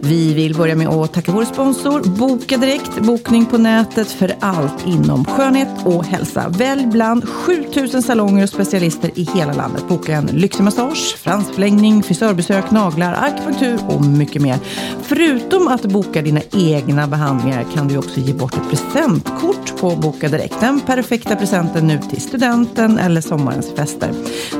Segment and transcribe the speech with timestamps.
[0.00, 3.00] Vi vill börja med att tacka vår sponsor Boka Direkt.
[3.00, 6.48] Bokning på nätet för allt inom skönhet och hälsa.
[6.48, 9.88] Välj bland 7000 salonger och specialister i hela landet.
[9.88, 14.58] Boka en lyxig massage, fransförlängning, frisörbesök, naglar, akupunktur och mycket mer.
[15.02, 20.28] Förutom att boka dina egna behandlingar kan du också ge bort ett presentkort på Boka
[20.28, 20.60] Direkt.
[20.60, 24.10] Den perfekta presenten nu till studenten eller sommarens fester.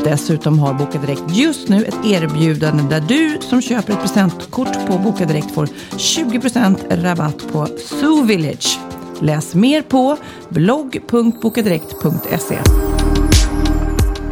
[0.04, 4.98] Dessutom har Boka Direkt just nu ett erbjudande där du som köper ett presentkort på
[4.98, 7.66] Boka Direkt får 20% rabatt på
[8.00, 8.78] Zoo Village.
[9.20, 10.16] Läs mer på
[10.48, 12.58] blogg.bokadirekt.se.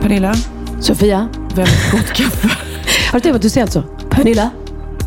[0.00, 0.34] Pernilla,
[0.80, 2.48] Sofia, väldigt gott kaffe.
[3.12, 4.50] har du tänkt på att du säger alltså Pernilla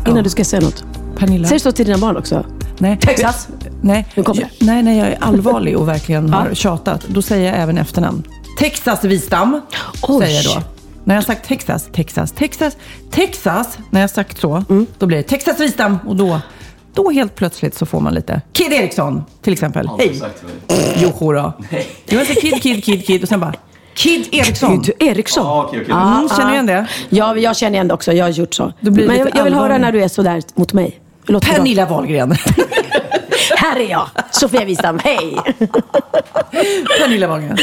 [0.04, 0.22] innan Ja.
[0.22, 0.84] du ska säga något?
[1.18, 1.48] Pernilla.
[1.48, 2.46] Säger du så till dina barn också?
[2.78, 2.98] Nej.
[3.00, 3.48] Texas.
[3.80, 7.04] Nej, Nu kommer jag, nej, nej, jag är allvarlig och verkligen har tjatat.
[7.08, 8.22] Då säger jag även efternamn.
[8.58, 9.60] Texas Wistam,
[10.20, 10.62] säger jag då.
[11.06, 12.76] När jag har sagt Texas, Texas, Texas,
[13.10, 14.86] Texas, när jag har sagt så, Mm.
[14.98, 16.40] då blir det Texas Wistam och då,
[16.94, 19.90] då helt plötsligt så får man lite Kid Eriksson till exempel.
[19.98, 20.22] Hej!
[20.96, 21.52] Jo, då.
[21.70, 23.54] Jo, jag säger Kid, Kid, Kid, Kid och sen bara
[23.94, 24.82] Kid Eriksson.
[24.82, 25.44] Kid Eriksson.
[25.46, 25.94] Ja, okej, okej.
[25.94, 26.86] Mm, känner du igen det?
[27.08, 28.12] Ja, jag känner igen det också.
[28.12, 28.72] Jag har gjort så.
[28.80, 31.00] Men jag, jag vill höra när du är sådär mot mig.
[31.26, 31.40] Då?
[31.40, 32.32] Pernilla Wahlgren.
[33.56, 34.98] Här är jag, Sofia Wistam.
[35.04, 35.36] Hej!
[37.00, 37.56] Pernilla Wahlgren.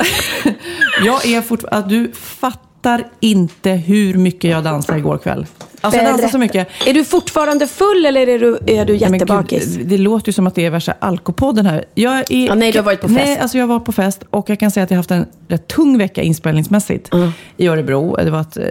[1.04, 1.88] jag är fortfarande...
[1.88, 5.46] Du fattar inte hur mycket jag dansade igår kväll.
[5.80, 6.68] Alltså jag dansade så mycket.
[6.86, 9.76] Är du fortfarande full eller är du, är du jättebakis?
[9.76, 11.84] gud, det låter ju som att det är värsta alkopodden här.
[11.94, 13.20] Jag är, Ja, nej, du har varit på fest.
[13.24, 15.26] Nej, alltså jag var på fest och jag kan säga att jag har haft en
[15.48, 17.10] rätt tung vecka inspelningsmässigt
[17.56, 18.16] i Örebro.
[18.16, 18.64] Det var ett, eh,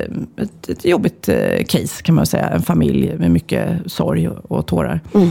[0.44, 2.50] ett, ett jobbigt eh, case kan man säga.
[2.50, 5.00] En familj med mycket sorg och, och tårar.
[5.14, 5.30] Mm.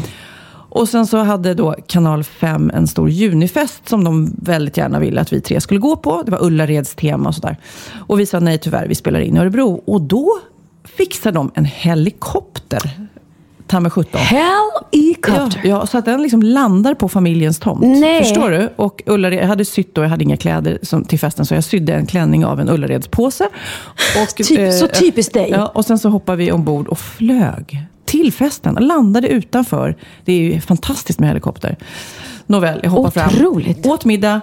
[0.71, 5.21] Och sen så hade då Kanal 5 en stor junifest som de väldigt gärna ville
[5.21, 6.23] att vi tre skulle gå på.
[6.23, 7.57] Det var Ullareds tema och sådär.
[8.07, 9.83] Och vi sa nej tyvärr, vi spelar in i Örebro.
[9.87, 10.39] Och då
[10.85, 12.91] fixade de en helikopter.
[13.67, 14.21] Ta mig sjutton.
[14.21, 15.61] Helicopter.
[15.65, 17.81] Ja, ja, så att den liksom landar på familjens tomt.
[17.83, 18.25] Nej.
[18.25, 18.69] Förstår du?
[18.77, 21.65] Och Ullared, jag hade sytt då, jag hade inga kläder som, till festen, så jag
[21.65, 23.45] sydde en klänning av en Ullaredspåse.
[24.23, 25.51] Och, Typ- så typiskt dig.
[25.51, 28.75] Ja, och sen så hoppade vi ombord och flög till festen.
[28.75, 29.97] Landade utanför.
[30.25, 31.77] Det är ju fantastiskt med helikopter.
[32.47, 33.83] Nåväl, jag hoppade Otroligt.
[33.83, 33.93] fram.
[33.93, 34.41] Åt middag.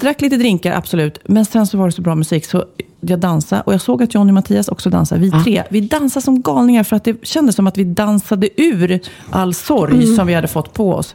[0.00, 1.18] Drack lite drinkar, absolut.
[1.24, 2.64] Men sen så var det så bra musik så
[3.00, 3.62] jag dansade.
[3.66, 5.20] Och jag såg att Johnny och Mattias också dansade.
[5.20, 5.62] Vi tre.
[5.70, 9.00] Vi dansade som galningar för att det kändes som att vi dansade ur
[9.30, 10.16] all sorg Mm.
[10.16, 11.14] som vi hade fått på oss.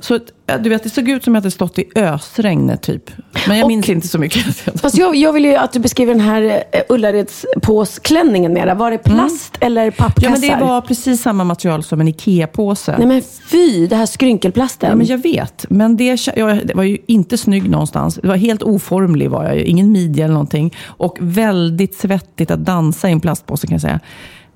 [0.00, 3.10] Så ja, du vet, det såg ut som att hade stått i ösregnet typ.
[3.48, 4.46] Men jag Och- minns inte så mycket.
[4.80, 8.74] Fast jag, jag vill ju att du beskriver den här eh, Ullareds påsklänningen mera.
[8.74, 10.28] Var det plast eller pappkassar?
[10.28, 10.42] Mm.
[10.42, 12.94] Ja, men det var precis samma material som en IKEA-påse.
[12.98, 14.88] Nej men fy, det här skrynkelplasten.
[14.90, 15.66] Ja, men jag vet.
[15.68, 18.18] Men det, jag, det var ju inte snygg någonstans.
[18.22, 19.64] Det var helt oformlig var jag ju.
[19.64, 20.74] Ingen midja eller någonting.
[20.86, 24.00] Och väldigt svettigt att dansa i en plastpåse kan jag säga.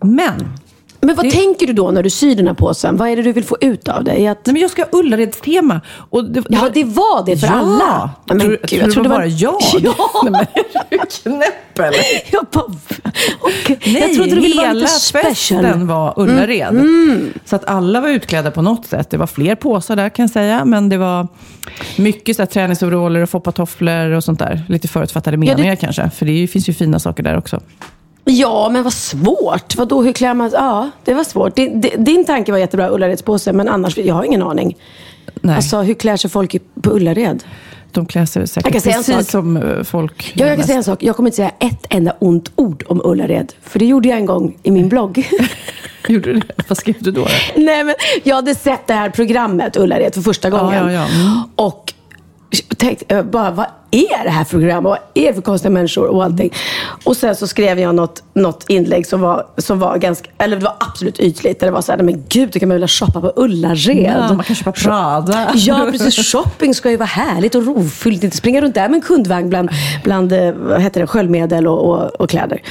[0.00, 0.48] Men,
[1.00, 2.96] Men vad Det- tänker du då när du syr den här påsen?
[2.96, 4.10] Vad är det du vill få ut av det?
[4.28, 4.46] Att...
[4.46, 5.80] nej, men jag ska ha Ullareds-tema.
[6.10, 7.52] Och det, Ja, det var det för ja.
[7.52, 8.10] alla.
[8.24, 9.56] Men tror, gud, tror jag trodde det var det bara jag?
[9.82, 9.94] Ja.
[10.22, 10.40] Nej, men,
[10.90, 11.98] är du knäpp eller?
[12.32, 12.64] Jag bara...
[13.40, 13.78] okej.
[13.86, 15.24] Nej, jag trodde det ville vara hela lite special.
[15.62, 16.68] festen var Ullared.
[16.68, 17.32] Mm.
[17.44, 19.10] Så att alla var utklädda på något sätt.
[19.10, 20.64] Det var fler påsar där kan jag säga.
[20.64, 21.28] Men det var
[21.96, 24.62] mycket så här, träningsoveraller och foppatofflor och sånt där.
[24.68, 26.10] Lite förutfattade det- meningar kanske.
[26.10, 27.60] För det finns ju fina saker där också.
[28.30, 29.76] Ja, men vad svårt.
[29.76, 30.50] Vadå, hur klär man...
[30.52, 31.56] Ja, det var svårt.
[31.56, 34.76] Din, din- tanke var jättebra, Ullareds påse, men annars, jag har ingen aning.
[35.40, 37.44] Nej, Alltså, hur klär sig folk på Ullared?
[37.92, 40.66] de klär sig säkert Jag kan precis som eh, folk Ja, jag kan mest.
[40.66, 41.02] säga en sak.
[41.02, 43.52] Jag kommer inte säga ett enda ont ord om Ullared.
[43.62, 45.28] För det gjorde jag en gång i min blogg.
[46.08, 46.62] Gjorde du det?
[46.68, 47.26] Vad skrev du då?
[47.56, 50.84] Nej, men jag hade sett det här programmet, Ullared, för första gången.
[50.84, 51.06] ja, ja.
[51.08, 51.42] Mm.
[51.56, 51.92] Och
[52.76, 54.84] tänkte, jag bara, vad är det här för program?
[54.84, 56.52] Vad är det för konstiga människor och allting?
[57.04, 60.64] Och sen så skrev jag något, något inlägg som var, som var ganska, eller det
[60.64, 61.60] var absolut ytligt.
[61.60, 63.96] Där det var så här, men gud, du kan man vilja shoppa på Ullared.
[64.28, 65.50] Ja, man kan köpa Prada.
[65.54, 66.32] Ja, precis.
[66.32, 68.24] Shopping ska ju vara härligt och rofyllt.
[68.24, 69.70] Inte springa runt där med en kundvagn bland,
[70.04, 72.62] bland eh, vad heter det, sköljmedel och, och, och kläder.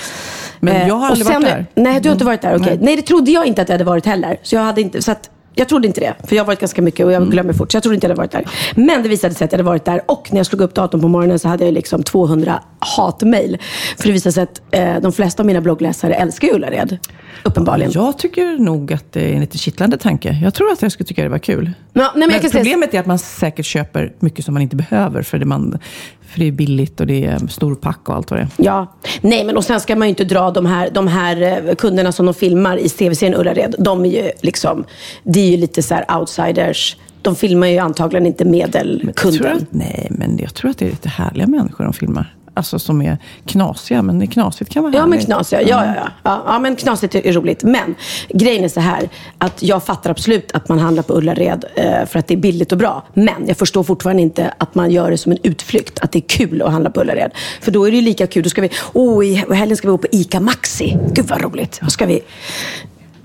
[0.60, 1.66] Men Eh, jag har och aldrig sen- varit där.
[1.76, 2.56] Nej, du har inte varit där.
[2.56, 2.68] Okej.
[2.68, 2.78] Nej.
[2.82, 2.96] Nej.
[2.96, 4.38] det trodde jag inte att jag hade varit heller.
[4.44, 6.14] Så jag hade inte, så att, jag trodde inte det.
[6.28, 7.72] För jag har varit ganska mycket och jag glömmer fort.
[7.72, 8.46] Så jag trodde inte jag hade varit där.
[8.76, 10.02] Men det visade sig att jag hade varit där.
[10.06, 13.58] Och när jag slog upp datorn på morgonen så hade jag liksom 200 hatmejl.
[13.98, 16.98] För det visade sig att eh, de flesta av mina bloggläsare älskar Ullared.
[17.44, 17.92] Uppenbarligen.
[17.92, 20.40] Jag tycker nog att det är en lite kittlande tanke.
[20.44, 21.72] Jag tror att jag skulle tycka det var kul.
[21.94, 24.64] Ja, nej, men jag kan säga- problemet är att man säkert köper mycket som man
[24.64, 25.22] inte behöver.
[25.22, 25.80] För det, man,
[26.28, 28.50] för det är billigt och det är storpack och allt vad det är.
[28.58, 31.76] Ja, nej men och sen ska man ju inte dra de här, de här eh,
[31.76, 33.76] kunderna som de filmar i tv-serien Ullared.
[33.80, 34.84] De är ju liksom,
[35.24, 36.98] det är ju lite så här outsiders.
[37.22, 39.58] De filmar ju antagligen inte Jag tror medelkunden.
[39.58, 42.36] att, nej, men jag tror att det är lite härliga människor de filmar.
[42.58, 45.26] Alltså som är knasiga, men knasigt kan vara Ja, men härligt.
[45.26, 45.62] knasiga.
[45.62, 46.10] Ja, ja, ja.
[46.24, 47.64] ja, ja men knasigt är roligt.
[47.64, 47.96] Men
[48.30, 52.20] grejen är så här, att jag fattar absolut att man handlar på Ullared eh, för
[52.20, 53.04] att det är billigt och bra.
[53.14, 56.00] Men jag förstår fortfarande inte att man gör det som en utflykt.
[56.00, 57.32] Att det är kul att handla på Ullared.
[57.62, 58.44] För då är det ju lika kul.
[58.44, 60.98] Då ska vi, oh, i helgen ska vi gå på ICA Maxi.
[61.14, 61.80] Gud vad roligt.
[61.82, 62.22] Då ska vi...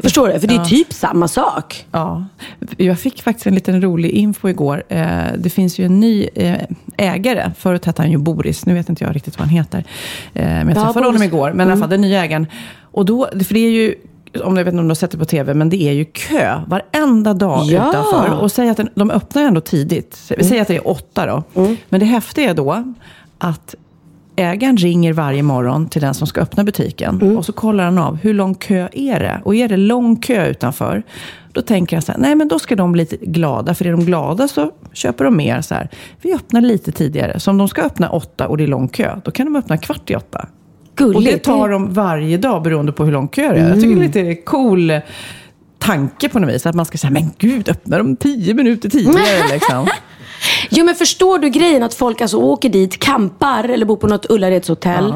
[0.02, 0.40] Förstår du?
[0.40, 1.86] För det är typ samma sak.
[1.92, 2.24] Ja,
[2.76, 4.82] jag fick faktiskt en liten rolig info igår.
[4.88, 6.56] Eh, Det finns ju en ny eh,
[6.96, 7.50] ägare.
[7.58, 8.66] Förut hette han ju Boris.
[8.66, 9.78] Nu vet inte jag riktigt vad han heter.
[9.78, 11.32] Eh, Men jag Ja, träffade honom Boris.
[11.32, 11.52] igår.
[11.52, 12.46] Men i alla fall den nya ägaren.
[12.80, 13.94] Och då, för det är ju,
[14.44, 16.04] om jag vet inte om du har sett det på tv, men det är ju
[16.04, 17.88] kö varenda dag Ja.
[17.90, 18.38] utanför.
[18.40, 20.32] Och säg att den, de öppnar ändå tidigt.
[20.38, 21.42] Vi säger att det är åtta då.
[21.88, 22.94] Men det häftiga är då
[23.38, 23.74] att
[24.36, 28.16] Ägaren ringer varje morgon till den som ska öppna butiken och så kollar han av
[28.16, 29.40] hur lång kö är det?
[29.44, 31.02] Och är det lång kö utanför,
[31.52, 33.92] då tänker han så här, nej men då ska de bli lite glada, för är
[33.92, 35.60] de glada så köper de mer.
[35.60, 35.88] Så här.
[36.22, 39.20] Vi öppnar lite tidigare, så om de ska öppna åtta och det är lång kö,
[39.24, 40.46] då kan de öppna kvart i åtta.
[40.94, 41.16] Gulligt.
[41.16, 43.68] Och det tar de varje dag beroende på hur lång kö det är.
[43.68, 44.92] Jag tycker det är lite cool
[45.78, 46.66] tanke på något vis.
[46.66, 49.86] Att man ska säga, men gud, öppnar de tio minuter tidigare liksom?
[50.70, 54.30] Jo, men förstår du grejen att folk alltså åker dit, campar eller bor på något
[54.30, 55.14] Ullaredshotell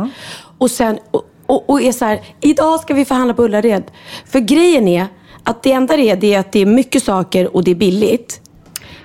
[0.58, 3.84] och sen och, och, och är så här, idag ska vi förhandla på Ullared.
[4.26, 5.06] För grejen är
[5.43, 7.75] att det enda det är, det är att det är mycket saker och det är
[7.75, 8.40] billigt.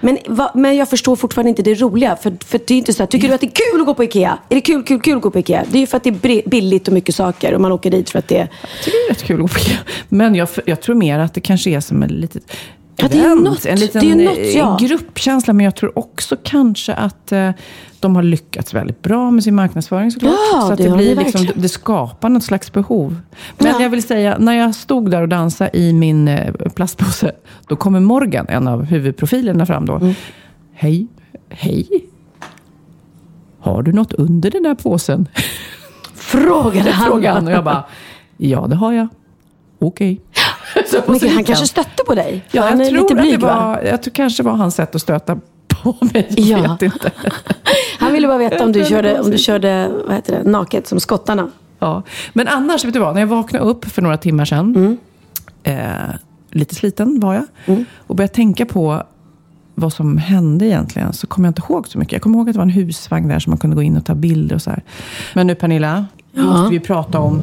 [0.03, 2.15] Men, va, men jag förstår fortfarande inte det roliga.
[2.15, 3.93] För, för det är inte så här, tycker du att det är kul att gå
[3.93, 4.37] på IKEA?
[4.49, 5.65] Är det kul, kul, kul att gå på IKEA?
[5.69, 8.09] Det är ju för att det är billigt och mycket saker och man åker dit
[8.09, 8.49] för att det är...
[8.73, 9.77] Jag tycker det är rätt kul att gå på Ikea.
[10.09, 12.43] Men jag, jag tror mer att det kanske är som en litet
[12.95, 13.65] Ja, det är något.
[13.65, 14.77] en liten Det är något, eh, ja.
[14.81, 15.53] gruppkänsla.
[15.53, 17.49] Men jag tror också kanske att eh,
[17.99, 20.33] de har lyckats väldigt bra med sin marknadsföring såklart.
[20.53, 23.17] Ja, så att det det, blir liksom, det skapar något slags behov.
[23.57, 23.81] Men Ja.
[23.81, 27.31] jag vill säga, när jag stod där och dansade i min eh, plastpåse,
[27.67, 29.95] då kommer Morgan, en av huvudprofilerna fram då.
[29.95, 30.13] Mm.
[30.73, 31.07] Hej,
[31.49, 31.87] hej.
[33.59, 35.27] Har du något under den där påsen?
[36.15, 37.07] Frågade han.
[37.07, 37.83] Frågade han och jag bara,
[38.37, 39.07] ja det har jag.
[39.79, 40.21] Okej.
[40.33, 40.41] Så-
[41.07, 42.45] Men så gud, han kanske stötte på dig?
[42.51, 43.55] Ja, han jag är tror lite att det blyg va?
[43.65, 46.27] var, jag tror kanske var hans sätt att stöta på mig.
[46.37, 46.71] Jag Ja.
[46.71, 47.11] vet inte.
[47.99, 50.87] Han ville bara veta om du Jag körde, om du körde vad heter det, naket
[50.87, 51.49] som skottarna.
[51.79, 52.03] Ja.
[52.33, 53.13] Men annars, vet du vad?
[53.13, 54.75] När jag vaknade upp för några timmar sedan.
[54.75, 54.97] Mm.
[55.63, 56.15] Eh,
[56.51, 57.45] lite sliten var jag.
[58.07, 59.03] Och började tänka på
[59.75, 61.13] vad som hände egentligen.
[61.13, 62.13] Så kommer jag inte ihåg så mycket.
[62.13, 64.05] Jag kommer ihåg att det var en husvagn där som man kunde gå in och
[64.05, 64.83] ta bilder och så här.
[65.33, 67.41] Men nu Pernilla, nu måste vi prata om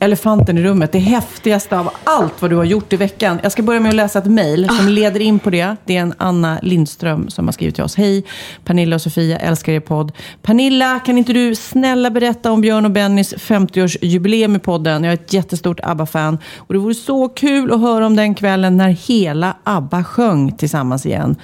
[0.00, 0.92] elefanten i rummet.
[0.92, 3.38] Det häftigaste av allt vad du har gjort i veckan.
[3.42, 5.76] Jag ska börja med att läsa ett mejl som leder in på det.
[5.84, 7.96] Det är en Anna Lindström som har skrivit till oss.
[7.96, 8.24] Hej,
[8.64, 10.12] Pernilla och Sofia, älskar er podd.
[10.42, 15.04] Pernilla, kan inte du snälla berätta om Björn och Bennys 50-årsjubileum i podden?
[15.04, 16.38] Jag är ett jättestort ABBA-fan.
[16.56, 21.06] Och det vore så kul att höra om den kvällen när hela ABBA sjöng tillsammans
[21.06, 21.36] igen.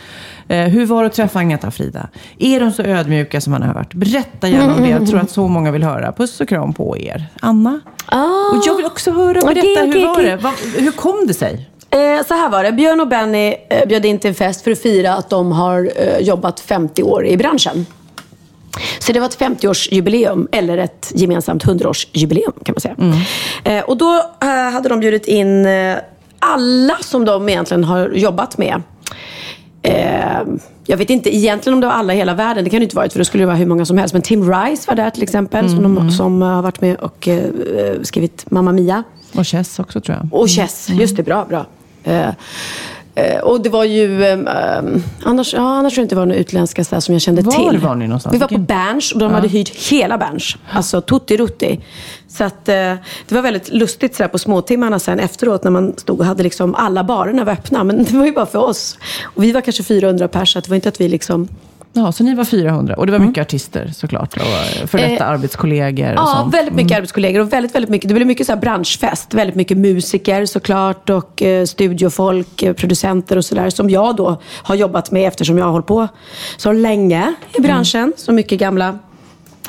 [0.49, 2.09] Eh, hur var det att träffa Agneta och Frida?
[2.39, 3.95] Är de så ödmjuka som man har hört?
[3.95, 4.89] Berätta gärna om det.
[4.89, 6.13] Jag tror att så många vill höra.
[6.13, 7.27] Puss och kram på er.
[7.41, 7.81] Anna?
[8.53, 10.25] Och jag vill också höra, berätta, Okej, okej, hur var okej.
[10.25, 10.37] det?
[10.37, 11.71] Vad- hur kom det sig?
[11.91, 12.73] Eh, så här var det.
[12.73, 15.91] Björn och Benny eh, bjöd in till en fest för att fira att de har
[15.97, 17.87] eh, jobbat 50 år i branschen.
[18.99, 22.95] Så det var ett 50-årsjubileum, eller ett gemensamt 100-årsjubileum kan man säga.
[23.65, 24.23] Eh, och då
[24.73, 25.67] hade de bjudit in
[26.39, 28.83] alla som de egentligen har jobbat med.
[29.87, 30.43] Eh,
[30.87, 32.65] jag vet inte egentligen om det var alla i hela världen.
[32.65, 34.13] Det kan det inte varit för då skulle det vara hur många som helst.
[34.13, 35.71] Men Tim Rice var där till exempel.
[35.71, 37.45] Som, de, som eh, har varit med och eh,
[38.03, 39.03] skrivit Mamma Mia.
[39.35, 40.41] Och Chess också tror jag.
[40.41, 41.23] Och Chess, just det.
[41.23, 41.67] Bra, bra.
[42.05, 42.29] Eh,
[43.17, 44.25] eh, och det var ju...
[44.25, 44.49] ehm,
[45.25, 47.43] annars, ja, annars tror jag inte det var några utländska så här, som jag kände
[47.43, 47.79] Var till.
[47.81, 48.35] var ni någonstans?
[48.35, 50.57] Vi var på Berns och de hade hyrt hela Berns.
[50.71, 51.81] Alltså tutti rutti.
[52.29, 52.75] Så att, eh,
[53.29, 56.43] det var väldigt lustigt så här, på småtimmarna sen efteråt när man stod och hade
[56.43, 57.85] liksom alla barerna var öppna.
[57.85, 58.99] Men det var ju bara för oss.
[59.25, 61.49] Och vi var kanske 400 pers så det var inte att vi liksom
[61.97, 64.37] Ja, så ni var 400 och det var mycket artister såklart.
[64.37, 66.55] Och för detta Eh, arbetskollegor och Ja, sånt.
[66.55, 69.35] väldigt mycket arbetskollegor och väldigt, väldigt mycket, det blev mycket så här branschfest.
[69.35, 74.75] Väldigt mycket musiker såklart och eh, studiofolk, eh, producenter och sådär som jag då har
[74.75, 76.09] jobbat med eftersom jag har hållit på
[76.57, 78.13] så länge i branschen.
[78.17, 78.99] Så mycket gamla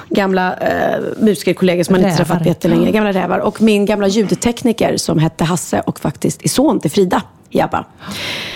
[0.10, 2.17] gamla eh, musikerkollegor som man inte Rävar.
[2.17, 2.91] träffat på jättelänge.
[2.91, 3.39] Gamla rävar.
[3.39, 7.22] Och min gamla ljudtekniker som hette Hasse och faktiskt är son till Frida
[7.57, 7.85] i ABBA.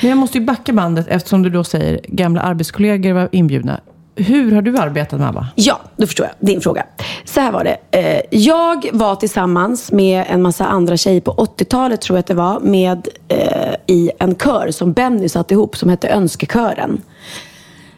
[0.01, 3.79] Men jag måste ju backa bandet eftersom du då säger gamla arbetskollegor var inbjudna.
[4.15, 5.47] Hur har du arbetat med ABBA?
[5.55, 6.47] Ja, då förstår jag.
[6.47, 6.85] Din fråga.
[7.25, 7.77] Så här var det.
[7.99, 12.33] Eh, Jag var tillsammans med en massa andra tjejer på 80-talet, tror jag att det
[12.33, 17.01] var, med eh, i en kör som Benny satte ihop som hette Önskekören.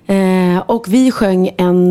[0.08, 1.90] Eh, Och vi sjöng en...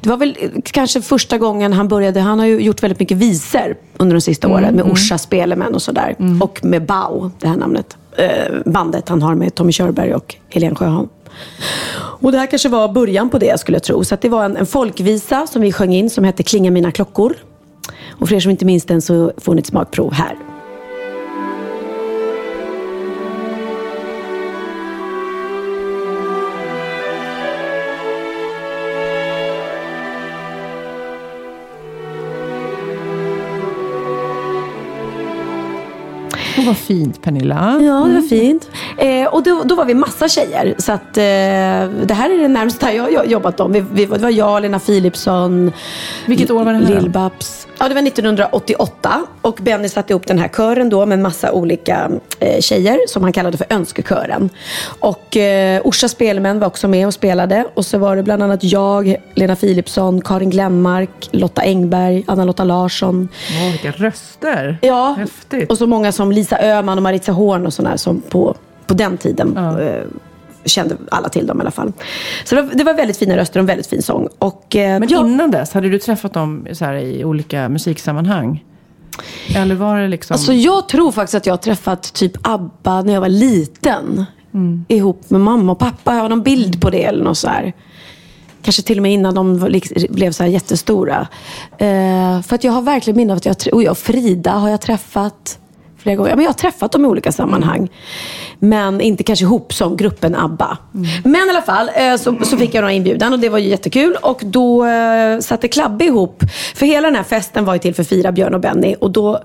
[0.00, 2.20] Det var väl kanske första gången han började.
[2.20, 5.82] Han har ju gjort väldigt mycket visor under de sista åren med Orsa Spelemän och
[5.82, 6.16] sådär.
[6.40, 7.96] Och med Bau, det här namnet.
[8.20, 11.08] Eh, bandet han har med Tommy Körberg och Helene Sjöholm.
[11.92, 14.04] Och det här kanske var början på det skulle jag tro.
[14.04, 16.92] Så att det var en, en folkvisa som vi sjöng in som hette Klinga mina
[16.92, 17.36] klockor.
[18.08, 20.36] Och för er som inte minns den så får ni ett smakprov här.
[36.70, 37.78] Vad fint Pernilla.
[37.80, 38.70] Ja, det var fint.
[38.96, 40.74] Eh, och då, då var vi massa tjejer.
[40.78, 41.22] Så att, eh,
[42.06, 43.72] det här är det närmsta jag har jobbat om.
[43.72, 45.72] Vi, vi, det var jag, Lena Philipsson,
[46.26, 46.94] Vilket år var det här?
[46.94, 47.66] Lill-Babs.
[47.82, 49.26] Ja, det var 1988.
[49.42, 53.22] Och Benny satte ihop den här kören då med en massa olika eh, tjejer som
[53.22, 54.50] han kallade för Önskekören.
[55.00, 57.64] Och eh, Orsa Spelmän var också med och spelade.
[57.74, 63.28] Och så var det bland annat jag, Lena Philipsson, Karin Glenmark, Lotta Engberg, Anna-Lotta Larsson.
[63.50, 64.78] Åh, vilka röster.
[64.82, 65.70] Ja, Häftigt.
[65.70, 68.54] och så många som Lisa Öhman och Maritza Horn och sådär som på,
[68.86, 70.02] på den tiden eh,
[70.64, 71.92] kände alla till dem i alla fall.
[72.44, 74.28] Så det var, det var väldigt fina röster och en väldigt fin sång.
[74.38, 78.64] Och, eh, Men ja, innan dess, hade du träffat dem så här, i olika musiksammanhang?
[79.56, 80.34] Eller var det liksom...
[80.34, 84.24] Alltså jag tror faktiskt att jag har träffat typ ABBA när jag var liten.
[84.88, 86.14] Ihop med mamma och pappa.
[86.14, 87.72] Jag har någon bild på det eller något så här.
[88.62, 91.28] Kanske till och med innan de var- lik- blev så här jättestora.
[91.78, 94.80] Eh, för att jag har verkligen minne av att jag, och jag Frida har jag
[94.80, 95.58] träffat
[96.00, 96.36] flera gånger.
[96.36, 97.88] Men jag har träffat dem i olika sammanhang.
[98.58, 100.78] Men inte kanske ihop som gruppen ABBA.
[101.24, 103.68] Men i alla fall eh, så, så fick jag några inbjudan och det var ju
[103.68, 104.16] jättekul.
[104.22, 106.42] Och då eh, satte Klabbe ihop,
[106.74, 108.94] för hela den här festen var ju till för fyra Björn och Benny.
[109.00, 109.40] Och då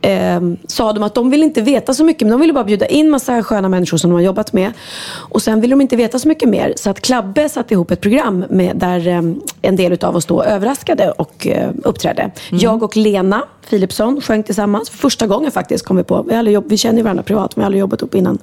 [0.00, 2.86] eh, sa de att de ville inte veta så mycket, men de ville bara bjuda
[2.86, 4.72] in massa sköna människor som de har jobbat med.
[5.14, 6.72] Och sen ville de inte veta så mycket mer.
[6.76, 9.22] Så att Klabbe satte ihop ett program med, där eh,
[9.62, 12.30] en del av oss då överraskade och eh, uppträdde.
[12.50, 14.90] Jag och Lena Philipsson sjöng tillsammans.
[14.90, 16.42] För första gången faktiskt kom vi på.
[16.44, 18.38] Vi, jobb, vi känner ju varandra privat, men vi har aldrig jobbat ihop innan.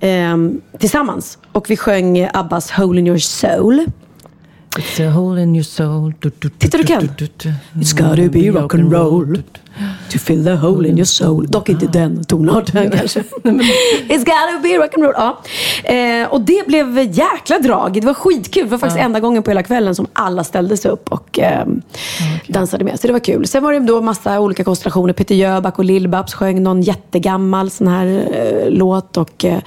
[0.00, 1.38] Ehm, tillsammans.
[1.52, 3.84] Och vi sjöng Abbas Hole in your soul.
[4.76, 6.14] It's a hole in your soul.
[6.20, 7.08] Du, du, du, Titta, du kan.
[7.74, 9.42] It's gotta be rock and roll
[10.10, 11.46] to fill the hole in your soul.
[11.46, 13.20] Dock inte den tonarten kanske.
[14.08, 15.14] It's gotta be rock and roll.
[15.16, 15.40] Ja.
[15.84, 17.92] Eh, och det blev jäkla drag.
[17.92, 18.64] Det var skitkul.
[18.64, 21.66] Det var faktiskt enda gången på hela kvällen som alla ställde sig upp och eh,
[22.46, 23.00] dansade med.
[23.00, 23.46] Så det var kul.
[23.46, 25.12] Sen var det då massa olika konstellationer.
[25.12, 29.16] Peter Jöback och Lill-Babs sjöng någon jättegammal sån här eh, låt.
[29.16, 29.58] Och eh,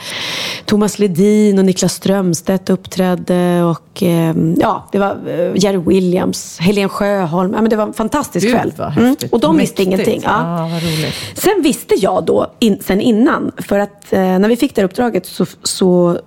[0.66, 3.64] Thomas Ledin och Niklas Strömstedt uppträdde.
[3.64, 7.54] Och eh, ja, det var eh, Jerry Williams, Helen Sjöholm.
[7.54, 8.74] Ja, men det var en fantastisk Gud, kväll.
[8.92, 9.34] häftigt.
[9.34, 10.08] Och de visste Mäktigt.
[10.08, 10.22] ingenting.
[10.26, 10.70] Ja.
[10.84, 11.14] Roligt.
[11.36, 14.86] Sen visste jag då, in, sen innan, för att eh, när vi fick det här
[14.86, 16.20] uppdraget så, så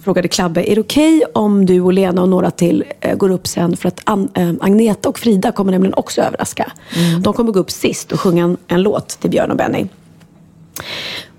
[0.00, 3.46] frågade Klabbe, är det okej om du och Lena och några till eh, går upp
[3.46, 3.76] sen?
[3.76, 6.72] För att An, eh, Agneta och Frida kommer nämligen också överraska.
[7.20, 9.86] De kommer gå upp sist och sjunga en, en låt till Björn och Benny.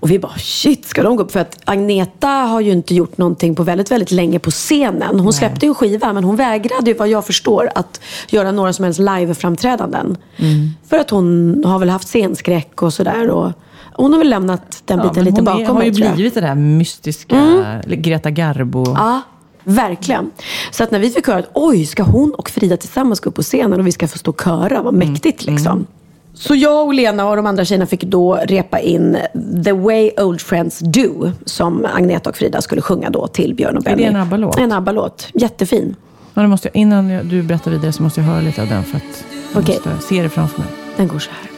[0.00, 1.32] Och vi bara, shit, ska de gå upp?
[1.32, 5.20] För att Agneta har ju inte gjort någonting på väldigt, väldigt länge på scenen.
[5.20, 8.72] Hon släppte ju en skiva, men hon vägrade ju, vad jag förstår, att göra några
[8.72, 10.16] som helst live-framträdanden.
[10.88, 13.30] För att hon har väl haft scenskräck och sådär.
[13.30, 13.52] Och
[13.92, 16.12] hon har väl lämnat den Ja, biten men lite hon är, bakom har ju mig,
[16.12, 18.84] blivit det där mystiska Greta Garbo.
[18.86, 19.20] Ja,
[19.64, 20.30] verkligen.
[20.70, 23.36] Så att när vi fick höra att oj, ska hon och Frida tillsammans gå upp
[23.36, 25.86] på scenen och vi ska få stå och köra, vad mäktigt liksom.
[26.40, 29.16] Så jag och Lena och de andra tjejerna fick då repa in
[29.64, 33.86] The Way Old Friends Do som Agneta och Frida skulle sjunga då till Björn och
[33.86, 34.02] Är Benny.
[34.02, 34.58] det en ABBA-låt?
[34.58, 35.28] En ABBA-låt.
[35.34, 35.96] Jättefin.
[36.34, 38.84] Ja, det måste jag, innan du berättar vidare så måste jag höra lite av den
[38.84, 39.78] för att jag Okej.
[39.84, 40.68] måste se det framför mig.
[40.96, 41.49] Den går så här.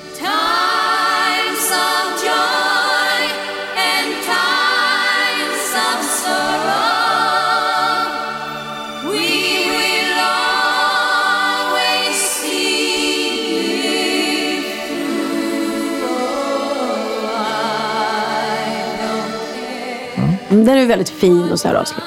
[20.52, 22.04] Den är väldigt fin och så här avslut.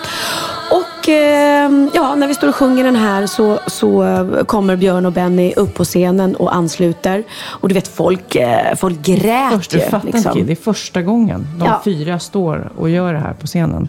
[0.71, 4.75] Och och eh, ja, när vi står och sjunger den här så, så eh, kommer
[4.75, 7.23] Björn och Benny upp på scenen och ansluter.
[7.43, 9.83] Och du vet, folk, eh, folk grät Först, du ju.
[9.83, 10.31] fattar liksom.
[10.37, 11.81] inte, det är första gången de Ja.
[11.85, 13.87] fyra står och gör det här på scenen.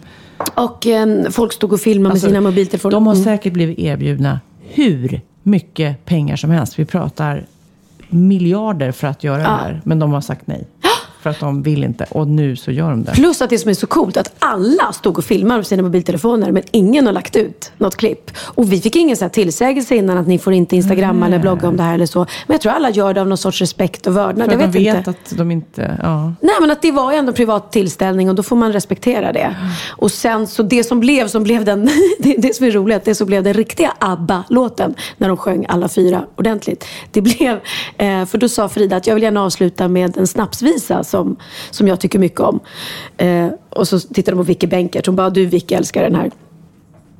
[0.53, 2.91] Och eh, folk stod och filmade Alltså, med sina mobiltelefoner.
[2.91, 3.23] De har Mm.
[3.25, 6.79] säkert blivit erbjudna hur mycket pengar som helst.
[6.79, 7.45] Vi pratar
[8.09, 9.81] miljarder för att göra det här.
[9.83, 10.67] Men de har sagt nej.
[11.21, 12.05] För att de vill inte.
[12.09, 13.11] Och nu så gör de det.
[13.11, 16.51] Plus att det som är så coolt att alla stod och filmade med sina mobiltelefoner
[16.51, 18.31] men ingen har lagt ut något klipp.
[18.37, 21.67] Och vi fick ingen så här tillsägelse innan att ni får inte instagramma eller blogga
[21.67, 22.19] om det här eller så.
[22.19, 24.51] Men jag tror alla gör det av någon sorts respekt och vördnad.
[24.51, 25.09] Jag att de vet, vet inte.
[25.09, 25.97] att de inte...
[26.03, 26.33] Ja.
[26.41, 29.33] Nej men att det var ju ändå en privat tillställning och då får man respektera
[29.33, 29.55] det.
[29.89, 33.15] Och sen så det som blev, som blev den, det, det som är roligt, det
[33.15, 36.85] som blev den riktiga ABBA-låten när de sjöng alla fyra ordentligt.
[37.11, 37.59] Det blev,
[37.97, 41.35] eh, för då sa Frida att jag vill gärna avsluta med en snapsvisa som,
[41.71, 42.59] som jag tycker mycket om.
[43.17, 46.31] Eh, och så tittade de på Vicky Bänkert, hon bara du Vicky älskar den här.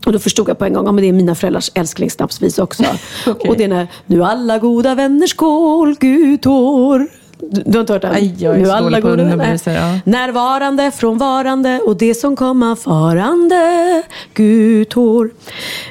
[0.05, 2.83] Och då förstod jag på en gång, ja men det är mina föräldrars älsklingssnapsvisa också.
[3.25, 7.07] Och det är när, nu alla goda vänner skål, Gudtår.
[7.39, 8.13] Du, du har inte hört den?
[8.13, 9.59] Aj, jag är nu alla goda vänner.
[9.65, 9.99] ja.
[10.05, 14.03] Närvarande, frånvarande och det som komma farande,
[14.33, 15.31] Gudtår.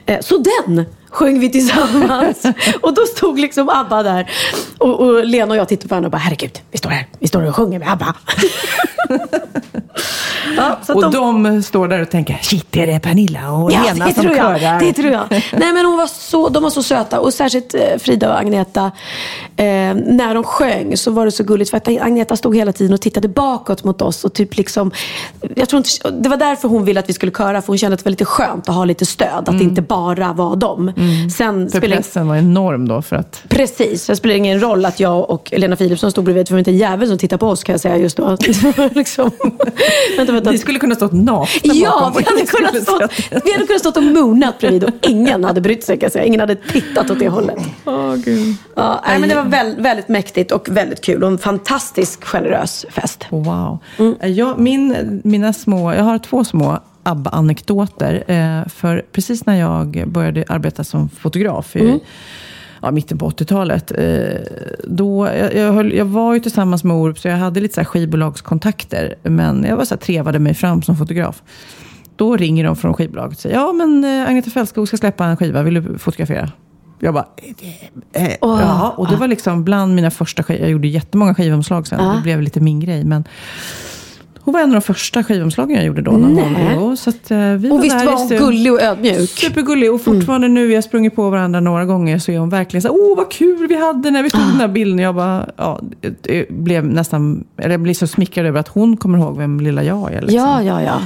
[0.06, 0.84] Eh, så den
[1.16, 2.42] sjöng vi tillsammans.
[2.82, 4.30] och då stod liksom ABBA där.
[4.78, 7.06] Och, och Lena och jag tittade på varandra och bara, herregud, vi står här.
[7.18, 8.14] Vi står och sjunger med ABBA.
[10.56, 11.62] ja, Och de...
[11.62, 14.58] står där och tänker, shit, är det Pernilla och Ja, Lena det som tror, körar?
[14.58, 15.24] jag, det tror jag.
[15.30, 17.20] Nej, men hon var så, de var så söta.
[17.20, 18.84] Och särskilt eh, Frida och Agneta.
[19.56, 21.70] Eh, när de sjöng så var det så gulligt.
[21.70, 24.24] För att Agneta stod hela tiden och tittade bakåt mot oss.
[24.24, 24.90] Och typ liksom,
[25.56, 27.62] jag tror inte, det var därför hon ville att vi skulle köra.
[27.62, 29.48] För hon kände att det var lite skönt att ha lite stöd.
[29.48, 30.92] Att det inte bara var dem.
[30.96, 31.30] Sen Mm.
[31.70, 33.42] För spelar pressen var enorm då för att...
[33.48, 36.48] Precis, det spelar ingen roll att jag och Lena Philipsson stod bredvid.
[36.48, 38.36] För det var inte en jävel som tittade på oss kan jag säga just då.
[38.94, 39.30] liksom.
[40.16, 40.50] vänta, vänta.
[40.50, 43.08] Ni skulle kunna stått nakna Ja, vi hade, kunnat stå,
[43.44, 45.96] vi hade kunnat stått och moonat bredvid och ingen hade brytt sig.
[45.96, 46.24] Kan jag säga.
[46.24, 47.58] Ingen hade tittat åt det hållet.
[47.84, 48.54] Åh, gud.
[48.74, 52.86] Ja, nej, men det var väl, väldigt mäktigt och väldigt kul och en fantastisk generös
[52.90, 53.26] fest.
[53.30, 53.78] Wow.
[53.98, 54.14] Mm.
[54.34, 58.24] Jag, min, mina små, jag har två små ABBA-anekdoter.
[58.26, 61.98] Eh, för precis när jag började arbeta som fotograf i Mm.
[62.82, 63.92] ja, mitten på 80-talet.
[63.98, 64.40] Eh,
[64.84, 67.84] då, jag, jag, höll, jag var ju tillsammans med Orup, så jag hade lite så
[67.84, 69.14] skivbolagskontakter.
[69.22, 71.42] Men jag var så här, trevade mig fram som fotograf.
[72.16, 75.36] Då ringer de från skivbolaget och säger, ja men eh, Agneta Fältskog ska släppa en
[75.36, 76.50] skiva, vill du fotografera?
[77.00, 77.26] Jag bara,
[78.12, 78.94] eh, Åh, ja.
[78.96, 80.60] Och det var liksom bland mina första skivor.
[80.62, 82.16] Jag gjorde jättemånga skivomslag sen.
[82.16, 83.04] Det blev lite min grej.
[83.04, 83.24] Men
[84.46, 86.10] hon var en av de första skivomslagen jag gjorde då.
[86.10, 86.72] Nej.
[86.74, 89.30] jo, så att, eh, vi Och visst där var hon gullig och ödmjuk?
[89.30, 89.92] Supergullig.
[89.92, 92.88] Och fortfarande nu, vi har sprungit på varandra några gånger, så är hon verkligen så
[92.90, 94.98] åh vad kul vi hade när vi tog den här bilden.
[94.98, 95.80] Jag bara, ja,
[96.48, 100.12] blev nästan, eller jag blir så smickrad över att hon kommer ihåg vem lilla jag
[100.12, 100.20] är.
[100.20, 100.38] Liksom.
[100.38, 101.00] Ja, ja, ja.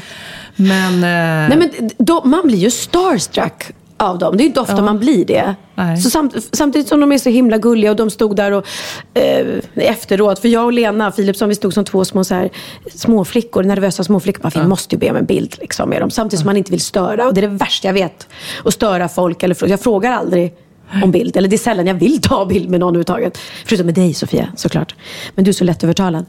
[0.57, 4.37] Men, eh, Nej, men då, man blir ju starstruck av dem.
[4.37, 5.55] Det är inte ofta man blir det.
[5.75, 5.97] Nej.
[5.97, 8.67] Så samt, samtidigt som de är så himla gulliga och de stod där och
[9.15, 10.39] eh, efteråt.
[10.39, 12.51] För jag och Lena Philipsson, vi stod som två små, så här,
[12.95, 14.43] små flickor, nervösa små flickor.
[14.43, 16.11] Bara, Vi måste ju be om en bild liksom, med dem.
[16.11, 17.27] Samtidigt som man inte vill störa.
[17.27, 18.29] Och det är det värsta jag vet.
[18.65, 19.43] Att störa folk.
[19.43, 20.55] Eller, jag frågar aldrig
[21.03, 21.37] om bild.
[21.37, 23.39] Eller det är sällan jag vill ta bild med någon överhuvudtaget.
[23.67, 24.95] Förutom med dig Sofia, såklart.
[25.35, 26.27] Men du är så lättövertalad.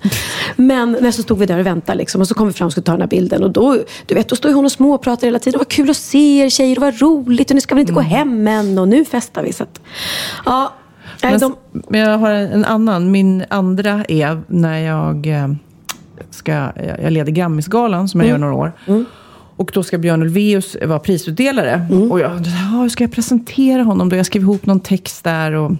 [0.56, 2.72] Men när så stod vi där och väntade liksom, och så kom vi fram och
[2.72, 3.44] skulle ta den här bilden.
[3.44, 5.58] Och då, du vet, då står hon och småpratar hela tiden.
[5.58, 8.48] Vad kul att se er tjejer, var roligt och ni ska väl inte gå hem
[8.48, 8.80] än.
[8.80, 9.54] Och nu festar vi.
[9.54, 9.82] Så att,
[10.46, 10.74] ja,
[11.22, 13.12] men, de, men jag har en annan.
[13.12, 15.48] Min andra är när jag eh,
[16.30, 16.52] ska,
[17.02, 18.42] jag leder Grammisgalan som jag Mm.
[18.42, 18.72] gör några år.
[19.62, 21.88] Och då ska Björn Ulvaeus vara prisutdelare.
[21.92, 22.12] Mm.
[22.12, 24.16] Och jag, ja, hur ska jag presentera honom då?
[24.16, 25.52] Jag skrev ihop någon text där.
[25.52, 25.72] Och,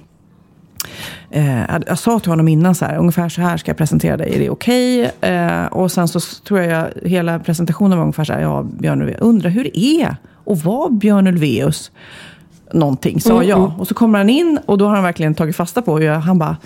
[1.30, 4.18] eh, jag- jag sa till honom innan så här, ungefär så här ska jag presentera
[4.18, 5.12] dig, är det okej?
[5.22, 9.22] Eh, och sen så tror jag hela presentationen var ungefär så här, ja Björn Ulvaeus,
[9.22, 10.16] undrar hur det är
[10.46, 11.92] att vara Björn Ulvaeus?
[12.74, 13.74] Någonting, sa jag.
[13.80, 16.20] Och så kommer han in och då har han verkligen tagit fasta på hur jag,
[16.20, 16.58] han bara,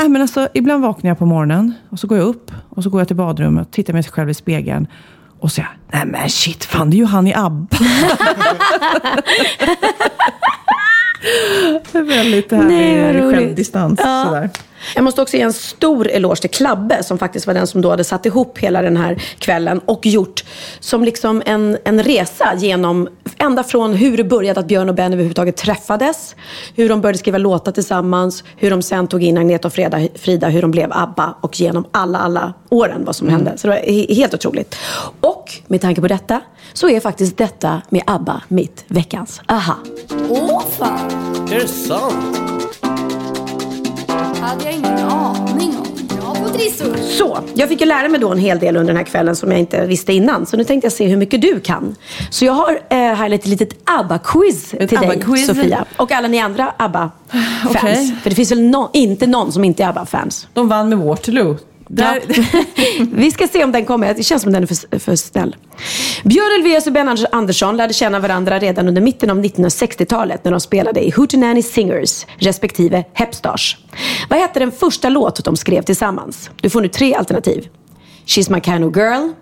[0.00, 2.90] Nej, men alltså, ibland vaknar jag på morgonen och så går jag upp och så
[2.90, 4.86] går jag till badrummet och tittar mig själv i spegeln.
[5.40, 7.76] Och säger nej men shit, fan det är ju han i ABBA.
[11.92, 13.36] det är väldigt härlig roligt.
[13.36, 14.00] självdistans.
[14.02, 14.24] Ja.
[14.24, 14.50] Sådär.
[14.94, 17.90] Jag måste också ge en stor eloge till Klabbe som faktiskt var den som då
[17.90, 20.44] hade satt ihop hela den här kvällen och gjort
[20.80, 25.12] som liksom en, en resa genom ända från hur det började att Björn och Ben
[25.12, 26.36] överhuvudtaget träffades,
[26.74, 30.48] hur de började skriva låtar tillsammans, hur de sen tog in Agneta och Frida, Frida
[30.48, 33.52] hur de blev ABBA och genom alla, alla åren vad som hände.
[33.56, 34.76] Så det var he- helt otroligt.
[35.20, 36.40] Och med tanke på detta
[36.72, 39.76] så är faktiskt detta med ABBA mitt veckans aha.
[40.28, 41.10] Åh fan,
[41.52, 42.87] Är det sant?
[44.48, 45.86] Hade jag ingen aning om.
[46.24, 46.84] Jag får trissa
[47.18, 49.50] Så, jag fick ju lära mig då en hel del under den här kvällen som
[49.50, 50.46] jag inte visste innan.
[50.46, 51.94] Så nu tänkte jag se hur mycket du kan.
[52.30, 55.46] Så jag har eh, här ett litet ABBA-quiz till dig, ABBA-quiz.
[55.46, 55.84] Sofia.
[55.96, 57.76] Och alla ni andra ABBA-fans.
[57.76, 58.16] Okej.
[58.22, 60.48] För det finns väl nå- inte någon som inte är ABBA-fans.
[60.54, 61.56] De vann med Waterloo.
[61.88, 62.42] Där, Ja.
[63.12, 64.14] Vi ska se om den kommer.
[64.14, 65.56] Det känns som den är för, för snäll.
[66.24, 70.60] Björn Ulvaeus och Ben Andersson lärde känna varandra redan under mitten av 1960-talet när de
[70.60, 73.76] spelade i Hootenanny Singers respektive Hepstars.
[74.30, 76.50] Vad hette den första låt de skrev tillsammans?
[76.60, 77.68] Du får nu tre alternativ.
[78.26, 79.32] She's my kind of girl,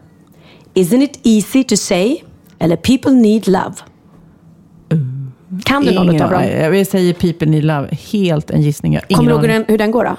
[0.75, 2.23] Isn't it easy to say
[2.59, 3.75] eller People need love.
[5.65, 6.43] Kan du någon av dem?
[6.43, 7.89] jag säger People Need Love.
[8.13, 8.99] Helt en gissning.
[9.15, 9.61] Kommer du ihåg hur aning.
[9.61, 10.17] den, hur den går då?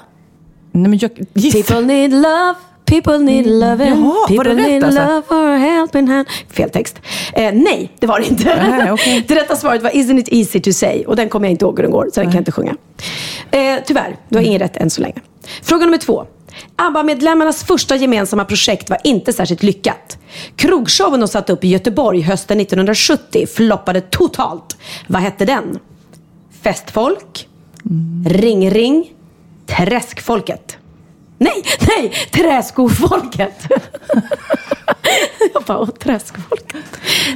[0.72, 1.10] Nej, men jag.
[1.54, 2.54] People need love,
[2.84, 5.00] people need love, Jaha, var people det rätt need alltså?
[5.00, 6.26] love for a helping hand.
[6.50, 6.96] Fel text.
[7.32, 8.44] Eh, nej, det var det inte.
[8.70, 9.24] Nej, okej.
[9.28, 11.04] det rätta svaret var Isn't it easy to say?
[11.04, 12.76] Och den kommer jag inte ihåg hur den går, så den kan jag inte sjunga.
[13.50, 15.20] Eh, tyvärr, du har ingen rätt än så länge.
[15.62, 16.24] Fråga nummer två.
[16.76, 20.18] ABBA-medlemmarnas första gemensamma projekt var inte särskilt lyckat.
[20.56, 24.76] Krogshowen de satte upp i Göteborg hösten 1970 floppade totalt.
[25.06, 25.78] Vad hette den?
[26.62, 27.48] Festfolk?
[28.26, 29.12] Ring Ring?
[29.68, 30.78] Träskfolket?
[31.38, 32.12] Nej, nej!
[32.30, 33.66] Träskofolket!
[35.54, 36.84] jag bara, åh, träskofolket.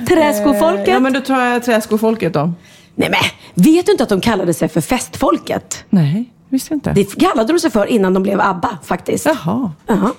[0.09, 0.89] Träskofolket?
[0.89, 2.53] Ja, men då tar jag Träskofolket då.
[2.95, 3.21] Nej men,
[3.65, 5.85] vet du inte att de kallade sig för Festfolket?
[5.91, 6.93] Nej, visste inte.
[6.93, 9.27] Det kallade de sig för innan de blev ABBA faktiskt.
[9.27, 10.13] Jaha, Jaha.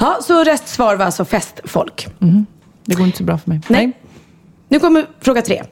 [0.00, 2.06] Ja, så restsvar var alltså festfolk.
[2.84, 3.60] det går inte så bra för mig.
[3.68, 3.92] Nej.
[4.68, 5.62] Nu kommer fråga tre.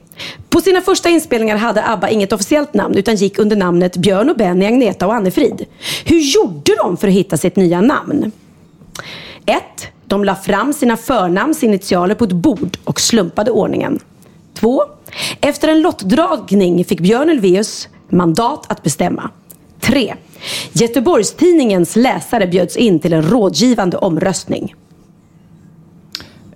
[0.50, 4.36] På sina första inspelningar hade ABBA inget officiellt namn utan gick under namnet Björn och
[4.36, 5.66] Benny, Agneta och Annefrid.
[6.04, 8.32] Hur gjorde de för att hitta sitt nya namn?
[9.46, 9.62] 1.
[10.06, 13.98] De la fram sina förnamns initialer på ett bord och slumpade ordningen.
[14.54, 14.82] 2.
[15.40, 19.30] Efter en lottdragning fick Björn Ulvaeus mandat att bestämma.
[19.80, 20.14] 3.
[20.72, 24.74] Göteborgstidningens läsare bjöds in till en rådgivande omröstning.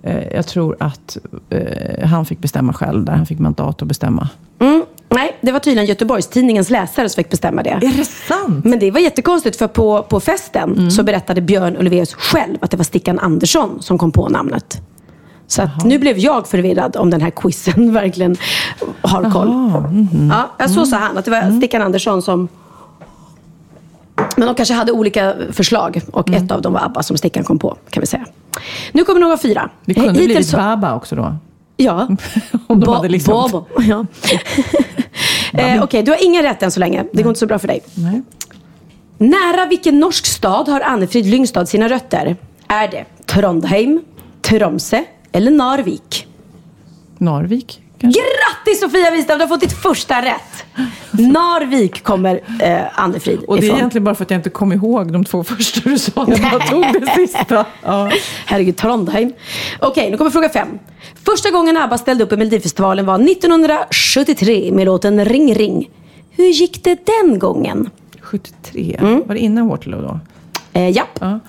[0.03, 1.17] Eh, Jag tror att
[1.49, 4.29] eh, han fick bestämma själv, där han fick mandat att bestämma.
[4.59, 7.69] Mm, nej, det var tydligen Göteborgstidningens läsare som fick bestämma det.
[7.69, 8.65] Är det sant?
[8.65, 12.77] Men det var jättekonstigt för på, på festen så berättade Björn Ulvaeus själv att det
[12.77, 14.81] var Stickan Andersson som kom på namnet.
[15.47, 18.35] Så att nu blev jag förvirrad om den här quizen verkligen
[19.01, 19.49] har koll.
[20.29, 22.47] Ja, ja, så sa han, att det var Stickan Andersson som...
[24.35, 27.59] Men de kanske hade olika förslag och ett av dem var ABBA som Stickan kom
[27.59, 28.25] på, kan vi säga.
[28.91, 29.69] Nu kommer några fyra.
[29.85, 31.35] Det kunde Hittills blivit Baba också då.
[31.77, 32.07] Ja.
[32.67, 33.33] Om de Ba- hade liksom...
[33.33, 33.65] Bobo.
[33.79, 34.05] Ja.
[35.59, 37.05] eh, Okej, du har ingen rätt än så länge.
[37.13, 37.83] Det går inte så bra för dig.
[37.95, 38.21] Nej.
[39.17, 42.35] Nära vilken norsk stad har Annefrid Lyngstad sina rötter?
[42.67, 44.01] Är det Trondheim,
[44.41, 46.27] Tromsö eller Narvik?
[47.17, 48.21] Narvik kanske?
[48.21, 50.52] Grattis Sofia Wistam, du har fått ditt första rätt!
[51.11, 53.77] Narvik kommer eh, Annefrid Och det är ifrån.
[53.77, 56.25] egentligen bara för att jag inte kom ihåg de två första du sa.
[56.27, 57.65] Jag bara tog det sista.
[57.83, 58.11] Ja.
[58.45, 59.33] Herregud, Trondheim.
[59.79, 60.67] Okej, nu kommer fråga fem.
[61.25, 65.89] Första gången ABBA ställde upp i Melodifestivalen var 1973 med låten Ring Ring.
[66.31, 67.89] Hur gick det den gången?
[68.21, 68.95] 73.
[68.99, 69.23] Mm.
[69.27, 70.19] Var det innan Waterloo då?
[70.73, 71.03] Eh, Ja.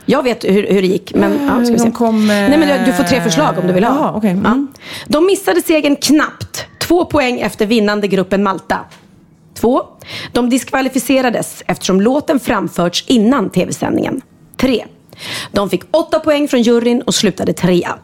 [0.07, 1.15] jag vet hur, hur det gick.
[1.15, 1.91] Men, ja, ska vi se.
[1.91, 3.95] kom, eh, Nej, men du- du får tre förslag om du vill ha.
[3.95, 4.31] Jaha, okej.
[4.31, 4.45] Mm.
[4.45, 4.81] Ja.
[5.09, 6.67] De missade segern knappt.
[6.79, 8.79] Två poäng efter vinnande gruppen Malta.
[9.55, 9.83] Två.
[10.33, 14.21] De diskvalificerades eftersom låten framförts innan tv-sändningen.
[14.57, 14.85] Tre.
[15.53, 17.99] De fick åtta poäng från juryn och slutade trea.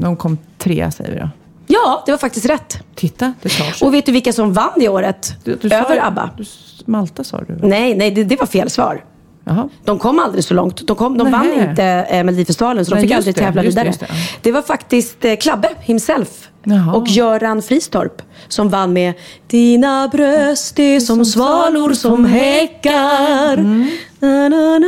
[0.00, 1.28] De kom tre säger vi då.
[1.66, 2.78] Ja, det var faktiskt rätt.
[2.94, 3.86] Titta, det tar sig.
[3.88, 5.34] Och vet du vilka som vann det året?
[5.44, 6.30] Du- du sa Över ju- ABBA?
[6.36, 6.44] Du,
[6.84, 7.58] Malta sa du?
[7.68, 9.04] Nej, nej, det, det var fel svar.
[9.44, 9.68] Jaha.
[9.84, 10.86] De kom aldrig så långt.
[10.86, 13.68] De, kom, de vann inte eh, Melodifestivalen så de Nej, fick aldrig det, tävla det,
[13.68, 13.88] vidare.
[14.00, 14.06] Det,
[14.42, 14.54] det, ja.
[14.54, 16.94] var faktiskt eh, Klabbe himself Jaha.
[16.94, 19.14] och Göran Fristorp som vann med
[19.46, 23.52] Dina bröst är som svalor som häckar.
[23.52, 23.90] Mm.
[24.18, 24.78] Na, na,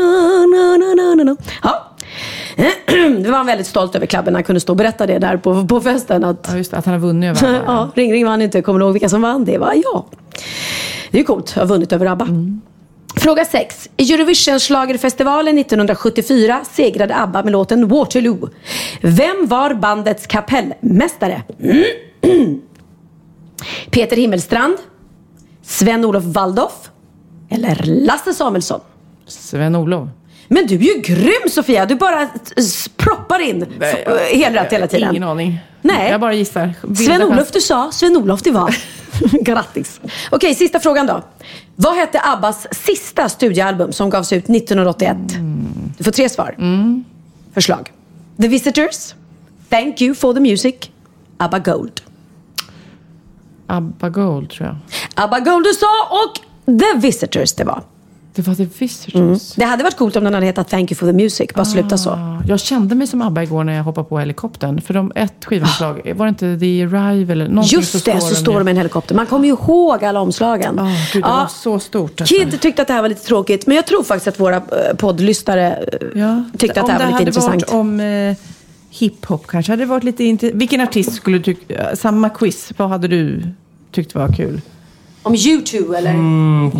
[1.24, 1.36] na.
[1.62, 1.84] Ja.
[3.22, 5.36] Det var han väldigt stolt över Klabbe när han kunde stå och berätta det där
[5.36, 6.24] på, på festen.
[6.24, 7.62] Att, Ja, just det, att han har vunnit över alla.
[7.66, 8.62] ja, Ring Ring vann inte.
[8.62, 9.44] Kommer du ihåg vilka som vann?
[9.44, 10.04] Det var jag.
[11.10, 12.26] Det är coolt att ha vunnit över ABBA.
[13.16, 13.88] Fråga 6.
[13.96, 18.48] I Eurovision-schlagerfestivalen 1974 segrade ABBA med låten Waterloo.
[19.02, 21.42] Vem var bandets kapellmästare?
[23.90, 24.76] Peter Himmelstrand?
[25.62, 26.72] Sven-Olof Waldorf?
[27.50, 28.80] Eller Lasse Samuelsson?
[29.26, 30.08] Sven-Olof.
[30.48, 31.86] Men du är ju grym Sofia!
[31.86, 32.28] Du bara
[32.96, 33.96] proppar in f-
[34.34, 35.10] helrätt hela tiden.
[35.10, 35.58] Ingen aning.
[35.82, 36.10] Nej.
[36.10, 36.74] Jag bara gissar.
[36.96, 38.76] Sven-Olof du sa, Sven-Olof det var.
[39.40, 40.00] Grattis.
[40.30, 41.22] Okej, sista frågan då.
[41.76, 45.16] Vad hette Abbas sista studioalbum som gavs ut 1981?
[45.98, 46.56] Du får tre svar.
[47.54, 47.92] Förslag.
[48.40, 49.14] The Visitors,
[49.68, 50.74] Thank You for the Music,
[51.36, 52.00] ABBA Gold.
[53.66, 54.76] Abba Gold tror jag.
[55.14, 56.40] ABBA Gold du sa och
[56.80, 57.82] The Visitors det var.
[58.38, 59.52] Det var The Visitors.
[59.52, 61.50] Det hade varit coolt om den hade hetat Thank you for the music.
[61.54, 62.10] Bara sluta så.
[62.10, 64.80] Ah, Jag kände mig som ABBA igår när jag hoppade på helikoptern.
[64.80, 67.78] För de ett skivomslag, var det inte The Arrive eller någonting?
[67.78, 69.14] Just det, så står de med en helikopter.
[69.14, 70.80] Man kommer ju ihåg alla omslagen.
[70.80, 72.20] Oh, gud, det var så stort.
[72.20, 72.34] alltså.
[72.36, 74.62] Kid tyckte att det här var lite tråkigt, men jag tror faktiskt att våra eh,
[74.96, 76.44] poddlyssnare eh, Ja.
[76.58, 77.62] tyckte att det här var lite intressant.
[77.62, 78.36] Om eh,
[78.90, 80.60] hiphop kanske, hade varit lite intressant.
[80.60, 83.42] Vilken artist skulle du tycka, samma quiz, vad hade du
[83.92, 84.60] tyckt var kul?
[85.22, 86.10] Om U2 eller?
[86.10, 86.70] Mm.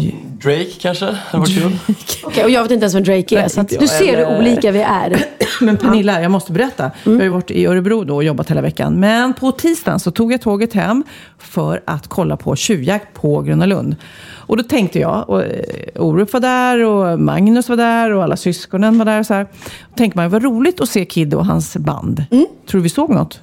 [0.42, 1.04] Drake kanske?
[1.04, 1.78] Hade varit kul.
[2.22, 3.40] Okej, och jag vet inte ens vem Drake är.
[3.40, 5.24] Nej, Så att inte du jag ser hur olika vi är.
[5.60, 6.90] Men Pernilla, jag måste berätta.
[7.04, 9.00] Jag har ju varit i Örebro då och jobbat hela veckan.
[9.00, 11.04] Men på tisdagen så tog jag tåget hem
[11.38, 13.96] för att kolla på tjuvjakt på Gröna Lund.
[14.30, 15.62] Och då tänkte jag, och eh,
[15.96, 19.20] Orup var där och Magnus var där och alla syskonen var där.
[19.20, 19.44] Och så här.
[19.90, 22.24] Då tänkte man, vad roligt att se Kid och hans band.
[22.30, 22.48] Tror
[22.78, 23.40] du vi såg något?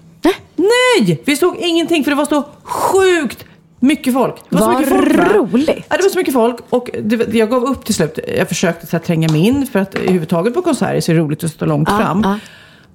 [0.55, 1.21] Nej!
[1.25, 3.45] Vi såg ingenting för det var så sjukt
[3.79, 4.35] mycket folk.
[4.49, 5.25] Det var så Vad mycket folk, va?
[5.33, 5.85] roligt.
[5.89, 8.19] Ja, det var så mycket folk och det, jag gav upp till slut.
[8.37, 11.21] Jag försökte så här, tränga mig in för att överhuvudtaget på konserter så är det
[11.21, 12.21] roligt att stå långt Ja, fram.
[12.23, 12.39] ja.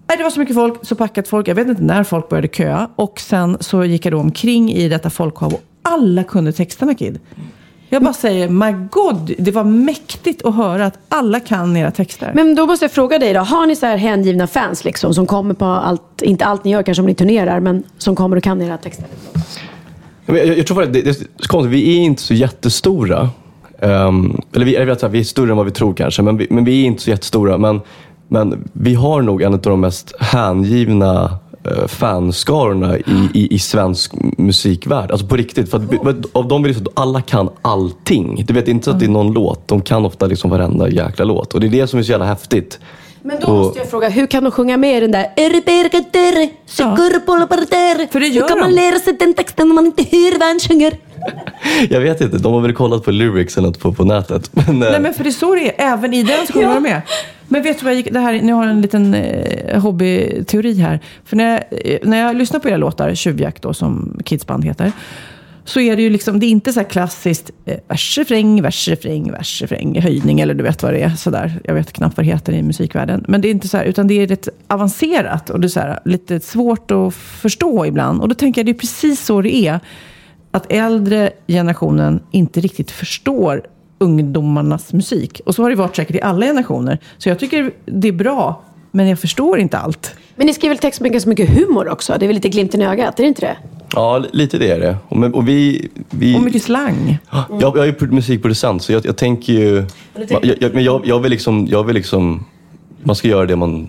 [0.09, 1.49] Nej, det var så mycket folk, så packat folk.
[1.49, 2.89] Jag vet inte när folk började köa.
[2.97, 7.21] Och sen så gick jag då omkring i detta folkhav och alla kunde texterna Kid.
[7.93, 12.33] Jag bara säger, my god, det var mäktigt att höra att alla kan era texter.
[12.35, 13.41] Men då måste jag fråga dig då.
[13.41, 16.83] Har ni så här hängivna fans liksom som kommer på allt, inte allt ni gör
[16.83, 19.07] kanske om ni turnerar, men som kommer och kan era texter?
[20.27, 23.31] Jag, jag tror faktiskt, det, det är konstigt, vi är inte så jättestora.
[23.83, 26.47] Um, eller vi, jag vet, vi är större än vad vi tror kanske, men vi,
[26.51, 27.59] men vi är inte så jättestora.
[27.59, 27.81] Men,
[28.29, 31.39] men vi har nog en av de mest hängivna
[31.71, 33.03] uh, fanskarorna i,
[33.35, 35.11] i, i svensk musikvärld.
[35.11, 35.71] Alltså på riktigt.
[35.71, 35.99] För att, vi-
[36.33, 38.45] av dem vill liksom, alla kan allting.
[38.47, 41.25] Du vet inte så att det är någon låt, de kan ofta liksom varenda jäkla
[41.25, 41.55] låt.
[41.55, 42.79] Och det är det som är så jävla häftigt.
[43.23, 45.27] Men då Och- måste jag fråga, hur kan de sjunga med i den där
[48.13, 48.75] För det gör Hur kan man de.
[48.77, 50.93] lära sig den texten om man inte hör vad han sjunger?
[51.91, 54.51] Jag vet inte, de har väl kollat på lyrics eller något på, på nätet.
[54.55, 56.67] Men, eh, Nej men för det är så det är, även i den så kommer
[56.67, 56.75] Ja.
[56.75, 57.01] de med.
[57.49, 60.75] Men vet du vad jag gick, det här, nu har jag en liten eh, hobbyteori
[60.81, 61.01] här.
[61.25, 64.93] För när jag, eh, när jag lyssnar på era låtar, Tjuvjakt då som Kidsband heter.
[65.71, 68.89] Så är det ju liksom, det är inte så här klassiskt eh, vers, refräng, vers,
[68.89, 71.11] refräng, vers, refräng, höjning eller du vet vad det är.
[71.11, 71.61] Sådär.
[71.65, 73.25] Jag vet knappt vad det heter i musikvärlden.
[73.29, 75.81] Men det är inte så här, utan det är rätt avancerat och det är så
[75.81, 78.21] här, lite svårt att förstå ibland.
[78.21, 79.81] Och då tänker jag, det är precis så det är.
[80.51, 83.63] Att äldre generationen inte riktigt förstår
[83.99, 85.41] ungdomarnas musik.
[85.47, 86.99] Och så har det varit säkert i alla generationer.
[87.19, 90.15] Så jag tycker det är bra, men jag förstår inte allt.
[90.37, 92.17] Men ni skriver väl text med ganska mycket humor också?
[92.19, 93.57] Det är väl lite glimten i ögat, är det inte det?
[93.95, 94.97] Ja, lite det är det.
[95.09, 97.19] Och, men, och vi, vi, Och mycket slang.
[97.31, 99.85] jag, jag är ju musikproducent så jag, jag tänker ju...
[100.29, 102.45] Jag, jag, men jag, jag, vill liksom, jag vill liksom...
[103.03, 103.89] Man ska göra det man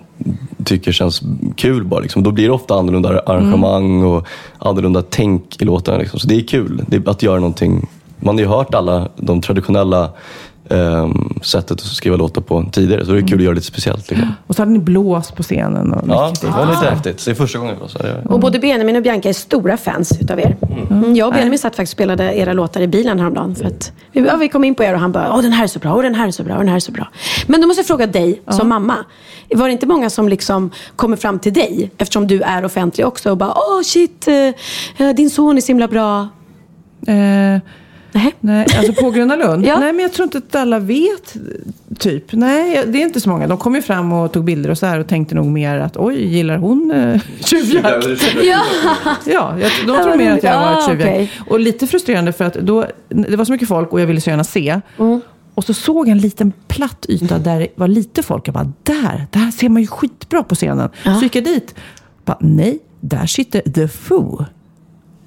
[0.64, 1.22] tycker känns
[1.56, 2.00] kul bara.
[2.00, 2.24] Liksom.
[2.24, 5.98] Då blir det ofta annorlunda arrangemang och annorlunda tänk i låtarna.
[5.98, 6.20] Liksom.
[6.20, 7.88] Så det är kul det är att göra någonting.
[8.20, 10.10] Man har ju hört alla de traditionella
[10.72, 13.06] ehm, sättet att skriva låtar på tidigare.
[13.06, 14.10] Så det är kul att göra lite speciellt.
[14.10, 14.34] Liksom.
[14.48, 15.94] Och så hade ni blås på scenen.
[15.94, 17.20] Och Ja, det var lite häftigt.
[17.20, 17.96] Så det är första gången för oss.
[18.00, 20.58] Ja, det- Och både Benjamin och Bianca är stora fans utav er.
[20.90, 23.56] Mm, jag och Benjamin satt faktiskt och spelade era låtar i bilen häromdagen.
[23.56, 25.64] För att, vi- ja, vi kom in på er och han bara, åh den här
[25.64, 27.08] är så bra, och den här är så bra, och den här är så bra.
[27.48, 28.96] Men då måste jag fråga dig som mamma.
[29.56, 33.32] Var det inte många som liksom kommer fram till dig, eftersom du är offentlig också,
[33.32, 34.36] och bara, åh shit, eh,
[35.08, 36.28] eh, din son är så himla bra.
[37.08, 37.62] Eh,
[38.12, 38.34] Nej.
[38.40, 39.66] nej, alltså på Gröna Lund?
[39.72, 39.80] Ja.
[39.80, 41.36] Nej, men jag tror inte att alla vet.
[42.00, 42.24] Typ.
[42.34, 43.48] Nej, det är inte så många.
[43.48, 45.98] De kom ju fram och tog bilder och så här och tänkte nog mer att
[45.98, 48.08] oj, gillar hon eh, tjuvjakt?
[48.44, 48.62] Ja.
[49.26, 51.10] Ja, jag, de Ja, tror mer att jag har ah, tjuvjakt.
[51.12, 51.32] okej.
[51.50, 54.30] Och lite frustrerande för att då, det var så mycket folk och jag ville så
[54.30, 54.82] gärna se.
[55.00, 55.22] Mm.
[55.56, 58.48] Och så såg jag en liten platt yta där det var lite folk.
[58.48, 60.90] Jag bara, där, där ser man ju skitbra på scenen.
[61.04, 61.76] Så gick jag dit.
[62.26, 64.46] Bara, nej, där sitter The Foo.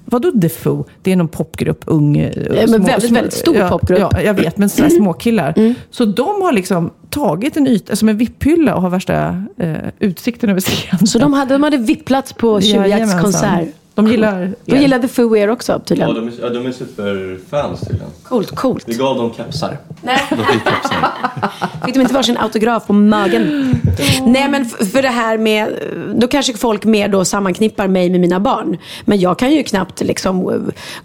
[0.05, 0.85] Vadå The Foo?
[1.01, 2.17] Det är någon popgrupp, ung.
[2.17, 3.99] eh, men väldigt, väldigt stor ja, popgrupp.
[3.99, 4.09] Mm.
[4.13, 5.75] Ja, jag vet, men sådana småkillar.
[5.91, 10.49] Så de har liksom tagit en yta, som en vipphylla och har värsta eh, utsikten
[10.49, 11.07] över scenen.
[11.07, 13.43] Så de hade, de hade VIP-plats på tjuvjaktskonsert.
[13.43, 13.84] Jajamensan.
[13.95, 14.75] De gillar er.
[14.75, 16.09] gillade Foo också tydligen.
[16.15, 18.09] Ja, de är, ja, de är superfans tydligen.
[18.23, 18.83] Coolt, coolt.
[18.87, 19.77] Vi gav dem kepsar.
[20.01, 20.21] Nej.
[20.29, 21.11] De fick kepsar.
[21.85, 23.75] Fick de inte varsin autograf på magen?
[24.25, 25.69] Nej men för det här med,
[26.15, 28.77] då kanske folk mer då sammanknippar mig med mina barn.
[29.05, 30.45] Men jag kan ju knappt liksom eh,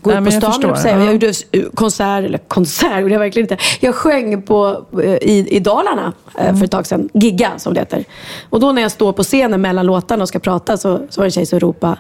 [0.02, 0.70] gå Nej, ut på jag stan förstår.
[0.70, 0.98] och säga.
[0.98, 1.04] Ja.
[1.04, 3.64] Jag gjorde eh, konsert, eller konsert gjorde jag verkligen inte.
[3.80, 7.08] Jag sjöng på, eh, i, i Dalarna eh, för ett tag sedan.
[7.14, 8.04] Gigga som det heter.
[8.50, 11.24] Och då när jag står på scenen mellan låtarna och ska prata så, så var
[11.24, 11.96] det en tjej som ropade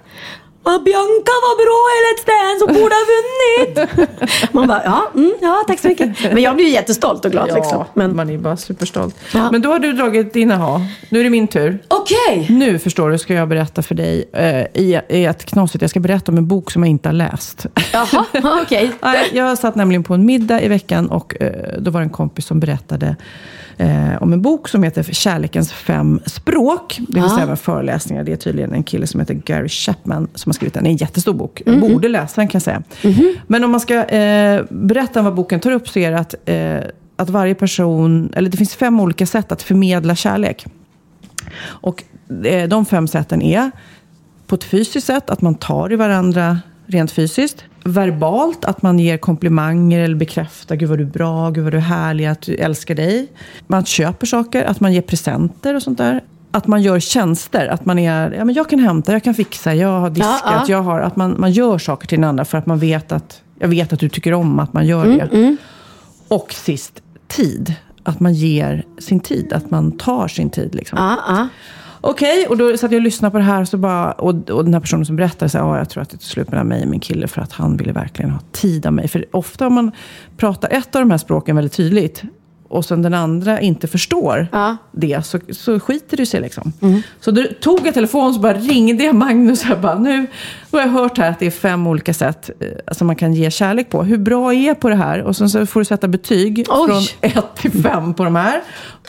[0.62, 4.52] Ah, Bianca var bra i Let's Dance och borde ha vunnit.
[4.52, 6.32] Man bara, ja, mm, ja tack så mycket.
[6.32, 7.84] Men jag blir ju jättestolt och glad liksom.
[7.94, 9.16] Men man är bara superstolt.
[9.34, 9.50] Ja.
[9.50, 10.80] Men då har du dragit dina ha.
[11.08, 11.78] Nu är det min tur.
[11.88, 12.46] okej.
[12.50, 15.82] Nu förstår du ska jag berätta för dig eh, i, i ett knasigt.
[15.82, 17.66] Jag ska berätta om en bok som jag inte har läst.
[17.92, 18.24] Jaha,
[18.62, 18.90] okej.
[19.00, 22.10] Nej, Jag satt nämligen på en middag i veckan och eh, då var det en
[22.10, 23.16] kompis som berättade
[23.80, 26.96] eh, om en bok som heter Kärlekens fem språk.
[27.08, 27.28] Det vill Ah.
[27.28, 28.24] säga även föreläsningar.
[28.24, 30.82] Det är tydligen en kille som heter Gary Chapman som har skrivit den.
[30.84, 31.62] Det är en jättestor bok.
[31.66, 31.74] Mhm.
[31.82, 32.82] Jag borde läsa den kan jag säga.
[33.46, 36.34] Men om man ska eh, berätta om vad boken tar upp så är det att,
[36.44, 40.66] eh, att varje person, eller det finns fem olika sätt att förmedla kärlek.
[41.62, 42.04] Och
[42.44, 43.70] eh, de fem sätten är
[44.46, 47.64] på ett fysiskt sätt, att man tar i varandra rent fysiskt.
[47.84, 51.76] Verbalt, att man ger komplimanger eller bekräftar, gud vad du är bra, gud vad du
[51.76, 53.28] är härlig, att du älskar dig.
[53.66, 56.24] Man köper saker, att man ger presenter och sånt där.
[56.50, 59.74] Att man gör tjänster, att man är, ja men jag kan hämta, jag kan fixa,
[59.74, 60.64] jag har diskat, Ja, ja.
[60.68, 63.42] jag har, att man, man gör saker till den andra för att man vet att,
[63.58, 65.56] jag vet att du tycker om att man gör det.
[66.28, 67.74] Och sist, tid.
[68.02, 70.74] Att man ger sin tid, att man tar sin tid.
[70.74, 70.98] Liksom.
[70.98, 71.48] Ja,
[72.02, 74.50] Okej, Okej, och då satt jag och lyssnade på det här och, så bara, och,
[74.50, 76.68] och den här personen som berättade sa ja, jag tror att det tog slut mellan
[76.68, 79.08] mig och min kille för att han ville verkligen ha tid av mig.
[79.08, 79.92] För ofta om man
[80.36, 82.22] pratar ett av de här språken väldigt tydligt
[82.70, 84.76] och sen den andra inte förstår Ja.
[84.92, 86.72] det, så, så skiter det sig liksom.
[87.20, 90.26] Så då tog jag telefonen och bara ringde jag Magnus och jag bara, nu,
[90.72, 93.50] har jag hört här att det är fem olika sätt eh, som man kan ge
[93.50, 94.02] kärlek på.
[94.02, 95.22] Hur bra är jag på det här?
[95.22, 96.88] Och sen så får du sätta betyg Oj.
[96.88, 98.60] från ett till fem på de här.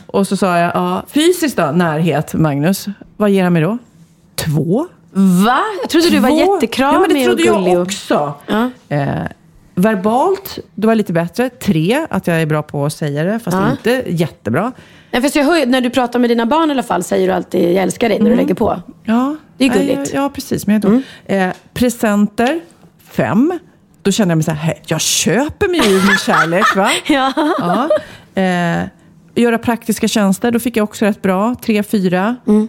[0.05, 2.85] Och så sa jag, ja, fysiskt då, närhet, Magnus.
[3.17, 3.77] Vad ger han mig då?
[4.35, 4.87] Två?
[5.45, 5.59] Va?
[5.81, 6.55] Jag trodde du var Två?
[6.55, 7.71] jättekramig Ja, men det och trodde gullig.
[7.71, 8.33] jag och- också.
[8.47, 8.69] Ja.
[8.89, 9.07] Eh,
[9.75, 11.49] verbalt, det var lite bättre.
[11.49, 13.71] Tre, att jag är bra på att säga det, fast Ja.
[13.71, 14.71] inte jättebra.
[15.11, 17.33] Nej, fast jag hör, när du pratar med dina barn i alla fall säger du
[17.33, 18.81] alltid jag älskar dig när du lägger på.
[19.03, 19.93] Ja, Det är gulligt.
[19.97, 20.07] Mm.
[20.13, 20.67] Ja, precis.
[20.67, 20.81] Men jag
[21.27, 22.59] då, eh, presenter,
[23.11, 23.59] fem.
[24.01, 26.75] Då kände jag mig så här, "Hej, jag köper mig ur min kärlek.
[26.75, 26.89] Va?
[27.07, 27.33] Ja.
[27.59, 27.89] Ja.
[28.41, 28.83] Eh,
[29.35, 31.55] göra praktiska tjänster, då fick jag också rätt bra.
[31.61, 32.35] Tre, fyra.
[32.47, 32.67] Mm.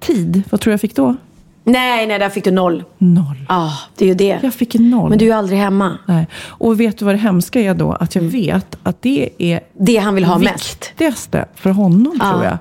[0.00, 1.16] Tid, vad tror jag fick då?
[1.64, 2.84] Nej, nej, där fick du noll.
[2.98, 3.36] Noll.
[3.48, 4.38] Ja, det är ju det.
[4.42, 5.10] Jag fick noll.
[5.10, 5.98] Men du är ju aldrig hemma.
[6.06, 6.26] Nej.
[6.46, 7.92] Och vet du vad det hemska är då?
[7.92, 10.90] Att jag vet att det är Det han vill ha mest.
[10.90, 12.30] viktigaste för honom, Ja.
[12.30, 12.58] tror jag.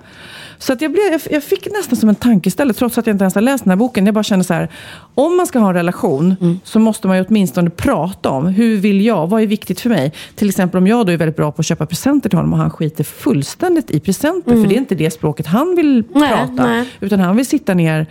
[0.57, 3.35] Så att jag, blev, jag, fick nästan som en tankeställare, trots att jag inte ens
[3.35, 4.05] har läst den här boken.
[4.05, 4.69] Jag bara kände så här,
[5.15, 6.59] om man ska ha en relation Mm.
[6.63, 9.27] så måste man ju åtminstone prata om, hur vill jag?
[9.27, 10.11] Vad är viktigt för mig?
[10.35, 12.59] Till exempel om jag då är väldigt bra på att köpa presenter till honom och
[12.59, 16.05] han skiter fullständigt i presenter, för det är inte det språket han vill Mm.
[16.21, 16.67] Nej, prata.
[16.67, 16.89] nej.
[16.99, 18.07] Utan han vill sitta ner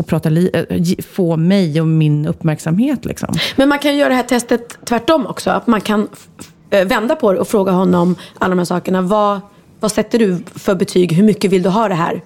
[0.00, 3.04] och prata li- eh, få mig och min uppmärksamhet.
[3.04, 3.34] Liksom.
[3.56, 5.50] Men man kan göra det här testet tvärtom också.
[5.50, 6.28] Att man kan f-
[6.70, 9.02] eh, vända på det och fråga honom alla de här sakerna.
[9.02, 9.40] Vad,
[9.80, 11.12] vad sätter du för betyg?
[11.12, 12.22] Hur mycket vill du ha det här?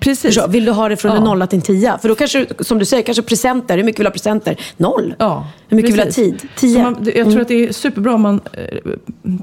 [0.00, 0.22] Precis.
[0.34, 1.24] Förstå, Vill du ha det från en Ja.
[1.24, 1.98] nolla till en tia?
[1.98, 3.76] För då kanske, som du säger, kanske presenter.
[3.76, 4.56] Hur mycket vill du ha presenter?
[4.76, 5.14] Noll.
[5.18, 6.40] Ja, Hur mycket vill du ha precis.
[6.40, 6.48] tid?
[6.56, 6.74] Tio.
[6.74, 7.40] Så man, jag tror Mm.
[7.42, 8.90] att det är superbra om man eh,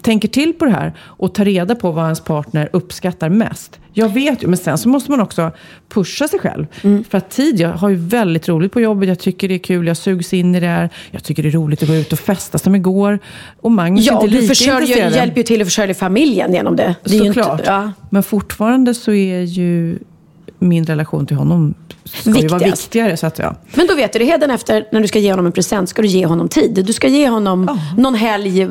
[0.01, 3.79] tänker till på det här och tar reda på vad ens partner uppskattar mest.
[3.93, 5.51] Jag vet ju, men sen så måste man också
[5.89, 6.65] pusha sig själv.
[6.83, 7.03] Mm.
[7.09, 9.87] För att tid, jag har ju väldigt roligt på jobbet, jag tycker det är kul,
[9.87, 10.89] jag sugs in i det här.
[11.11, 13.19] Jag tycker det är roligt att gå ut och festa som igår.
[13.61, 15.13] Och Magnus är Ja, inte och du lika försörjer, intresserad.
[15.15, 16.95] hjälper ju till att försörja familjen genom det.
[17.03, 17.59] det är Såklart.
[17.59, 17.91] Inte, ja.
[18.09, 19.99] Men fortfarande så är ju
[20.65, 21.73] min relation till honom
[22.03, 22.83] ska ju vara Viktigast.
[22.83, 23.17] viktigare.
[23.17, 23.55] Så att, ja.
[23.75, 26.07] Men då vet du, det efter när du ska ge honom en present ska du
[26.07, 26.83] ge honom tid.
[26.85, 28.69] Du ska ge honom någon helg eh,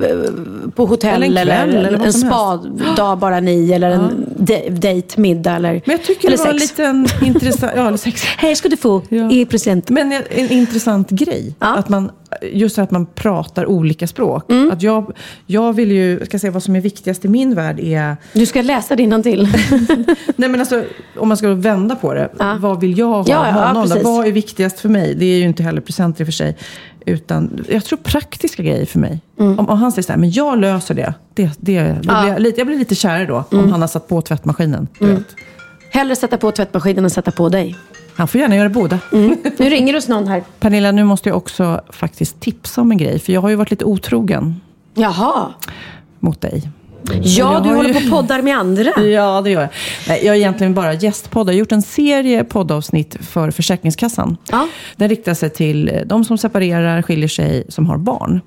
[0.75, 4.27] på hotell Eller eller en kväll, eller vad en spa-dag bara ni eller en
[4.71, 6.71] dejt, middag eller Men jag tycker eller det var en sex.
[6.79, 7.73] liten intressant...
[7.77, 8.23] Ja, eller sex.
[8.39, 9.31] Här ska du få Ja.
[9.31, 9.91] i present.
[9.91, 11.55] Men en, en intressant grej.
[11.61, 11.77] Ja.
[11.77, 12.11] Att man,
[12.53, 14.51] just att man pratar olika språk.
[14.51, 14.71] Mm.
[14.71, 15.13] Att jag,
[15.47, 18.17] jag vill ju, ska säga vad som är viktigast i min värld är...
[18.33, 19.49] Du ska läsa det till.
[20.37, 20.85] Nej men alltså,
[21.17, 22.29] om man ska vända på det.
[22.39, 22.57] Ja.
[22.61, 23.99] Vad vill jag ha Ja, av honom?
[24.05, 25.15] vad är viktigast för mig?
[25.15, 26.57] Det är ju inte heller presenter i och för sig.
[27.07, 29.21] Utan jag tror praktiska grejer för mig.
[29.39, 29.59] Mm.
[29.59, 31.15] Om, om han säger så här, men jag löser det.
[31.35, 31.95] det, det, Ja.
[32.23, 33.45] blir jag, lite, jag blir lite kär då.
[33.53, 33.65] Mm.
[33.65, 34.89] Om han har satt på tvättmaskinen.
[34.99, 35.25] Du vet.
[35.91, 37.77] Hellre sätta på tvättmaskinen än sätta på dig.
[38.17, 38.99] Han får gärna göra båda.
[39.11, 40.43] Nu ringer hos någon här.
[40.61, 43.19] Pernilla, nu måste jag också faktiskt tipsa om en grej.
[43.19, 44.61] För jag har ju varit lite otrogen
[44.95, 45.53] Jaha.
[46.21, 46.71] mot dig.
[47.23, 48.93] Ja, du håller ju- på poddar med andra.
[49.03, 49.71] Ja, det gör jag.
[50.09, 51.49] Nej, jag är egentligen bara gästpodd.
[51.49, 54.37] Jag har gjort en serie poddavsnitt för Försäkringskassan.
[54.51, 54.69] Ja.
[54.97, 58.41] Den riktar sig till eh, de som separerar, skiljer sig, som har barn.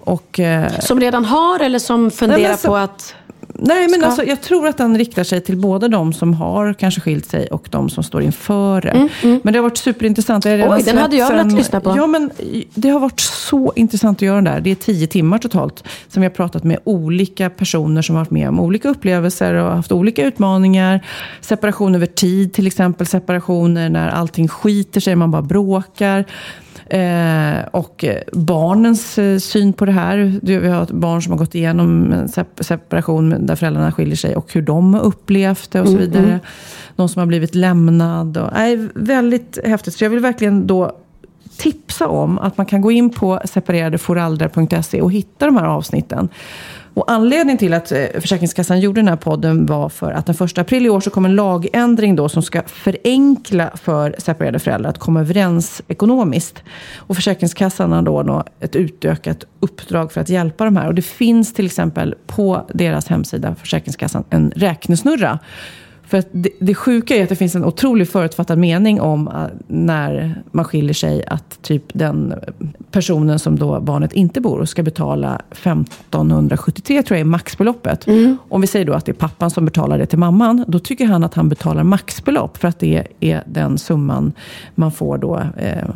[0.00, 3.14] Och, eh, Som redan har eller som funderar Nej, så- på att...
[3.62, 6.72] nej, men Ska- alltså, jag tror att den riktar sig till både de som har
[6.72, 9.08] kanske skilt sig och de som står inför det.
[9.42, 10.44] Men det har varit superintressant.
[10.44, 11.94] Jag Mm, Oj, den hade jag velat lyssna på.
[11.96, 12.30] Ja, men
[12.74, 14.60] det har varit så intressant att göra den där.
[14.60, 18.30] Det är tio timmar totalt som vi har pratat med olika personer som har varit
[18.30, 21.06] med om olika upplevelser och haft olika utmaningar.
[21.40, 23.06] Separation över tid till exempel.
[23.06, 26.24] Separationer när allting skiter sig, man bara bråkar.
[26.86, 30.38] Eh, och barnens eh, syn på det här.
[30.42, 34.36] Du, Vi har barn som har gått igenom en sep- separation där föräldrarna skiljer sig
[34.36, 36.40] och hur de har upplevt det och så vidare.
[36.96, 38.36] Någon som har blivit lämnad.
[38.36, 39.94] Och, nej, väldigt häftigt.
[39.94, 40.92] Så jag vill verkligen då
[41.56, 46.28] tipsa om att man kan gå in på separeradeförälder.se och hitta de här avsnitten.
[46.94, 50.58] Och anledningen till att eh, Försäkringskassan gjorde den här podden var för att den 1
[50.58, 54.98] april i år så kom en lagändring då som ska förenkla för separerade föräldrar att
[54.98, 56.62] komma överens ekonomiskt.
[56.96, 60.86] Och Försäkringskassan har då, då ett utökat uppdrag för att hjälpa de här.
[60.86, 65.38] Och det finns till exempel på deras hemsida, Försäkringskassan, en räknesnurra
[66.10, 69.44] för att det, det sjuka är att det finns en otrolig förutfattad mening om äh,
[69.66, 72.34] när man skiljer sig att typ den
[72.90, 78.06] personen som då barnet inte bor och ska betala 1573 tror jag är maxbeloppet.
[78.48, 81.06] Om vi säger då att det är pappan som betalar det till mamman, då tycker
[81.06, 84.32] han att han betalar maxbelopp för att det är den summan
[84.74, 85.42] man får då.
[85.56, 85.88] Eh,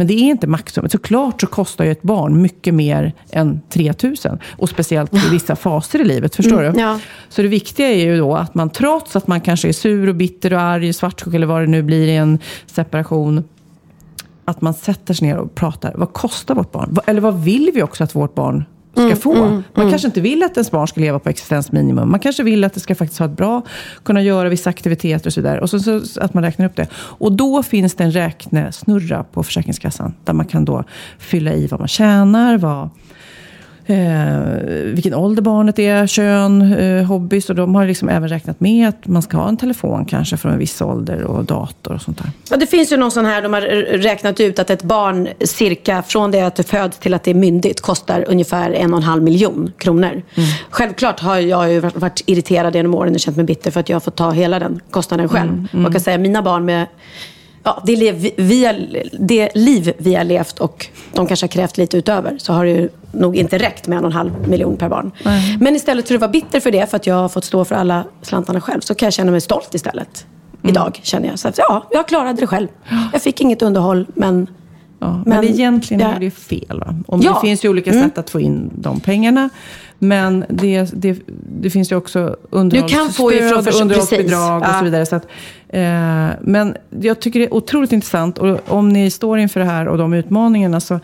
[0.00, 0.90] men det är inte maxsumman.
[0.90, 4.38] Såklart så kostar ju ett barn mycket mer än 3000.
[4.58, 6.80] Och speciellt i vissa faser i livet, förstår du?
[6.80, 6.98] ja.
[7.28, 10.14] Så det viktiga är ju då att man trots att man kanske är sur och
[10.14, 13.44] bitter och arg, svartsjuk eller vad det nu blir i en separation.
[14.44, 15.94] Att man sätter sig ner och pratar.
[15.96, 16.96] Vad kostar vårt barn?
[17.06, 19.62] Eller vad vill vi också att vårt barn ska få?
[19.74, 22.10] man kanske inte vill att ens barn ska leva på existensminimum.
[22.10, 23.62] Man kanske vill att det ska faktiskt ha ett bra,
[24.02, 25.60] kunna göra vissa aktiviteter och så vidare.
[25.60, 26.86] Och så, så att man räknar upp det.
[26.94, 30.14] Och då finns det en räknesnurra på Försäkringskassan.
[30.24, 30.84] Där man kan då
[31.18, 32.90] fylla i vad man tjänar, vad,
[33.90, 37.50] Eh, vilken ålder barnet är, kön, eh, hobbys.
[37.50, 40.52] Och de har liksom även räknat med att man ska ha en telefon kanske från
[40.52, 42.30] en viss ålder och dator och sånt där.
[42.50, 43.60] Ja, det finns ju någon sån här, de har
[43.98, 47.34] räknat ut att ett barn cirka från det att det föds till att det är
[47.34, 50.22] myndigt kostar ungefär en och en halv miljon kronor.
[50.70, 53.96] Självklart har jag ju varit- irriterad genom åren och känt mig bitter för att jag
[53.96, 55.66] har fått ta hela den kostnaden själv.
[55.72, 56.86] Och jag kan säga mina barn med
[57.62, 58.76] Ja, det, liv vi, vi har,
[59.18, 62.70] det liv vi har levt och de kanske har krävt lite utöver så har det
[62.70, 65.10] ju nog inte räckt med en och en halv miljon per barn.
[65.60, 67.74] Men istället för att vara bitter för det, för att jag har fått stå för
[67.74, 70.26] alla slantarna själv, så kan jag känna mig stolt istället.
[70.62, 71.38] Idag känner jag.
[71.38, 72.68] Så att, ja, jag klarade det själv.
[73.12, 74.46] Jag fick inget underhåll, men...
[75.02, 76.14] Ja, men, Men- egentligen ja.
[76.16, 76.80] är det fel.
[76.86, 76.94] Va?
[77.06, 77.32] Och Ja.
[77.34, 79.50] Det finns ju olika sätt att få in de pengarna.
[80.02, 81.18] Men det, det,
[81.60, 85.06] det finns ju också underhållsstöd ju underhållsbidrag och så vidare.
[85.06, 85.26] Så att,
[85.68, 88.38] eh, men jag tycker det är otroligt intressant.
[88.38, 91.00] Och om ni står inför det här och de utmaningarna så,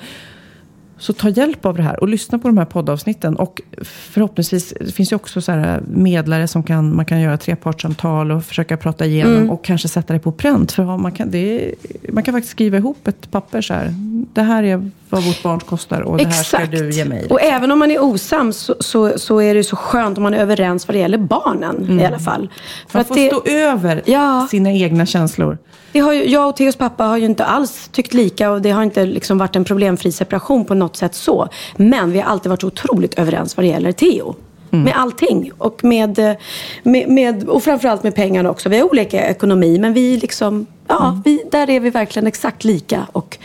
[0.98, 3.36] så ta hjälp av det här och lyssna på de här poddavsnitten.
[3.36, 8.44] Och förhoppningsvis, det finns ju också så medlare som kan, man kan göra trepartssamtal och
[8.44, 9.50] försöka prata igenom Mm.
[9.50, 10.72] och kanske sätta det på pränt.
[10.72, 11.74] För man, kan, det
[12.12, 13.94] man kan faktiskt skriva ihop ett papper så här.
[14.32, 17.26] Det här är vad vårt barn kostar och det här ska du ge mig.
[17.30, 20.34] Och även om man är osams så, så, så är det så skönt om man
[20.34, 22.48] är överens vad det gäller barnen i alla fall.
[22.88, 24.46] För Man att får det, stå över Ja.
[24.50, 25.58] sina egna känslor.
[25.92, 28.70] det har ju, jag och Theos pappa har ju inte alls tyckt lika och det
[28.70, 31.48] har inte liksom varit en problemfri separation på något sätt så.
[31.76, 34.34] Men vi har alltid varit otroligt överens vad det gäller Theo.
[34.70, 35.50] Med allting.
[35.58, 36.32] Och, med, eh,
[36.82, 38.68] med, med, och framförallt med pengarna också.
[38.68, 43.06] Vi har olika ekonomi men vi liksom, ja, vi, där är vi verkligen exakt lika.
[43.12, 43.38] Och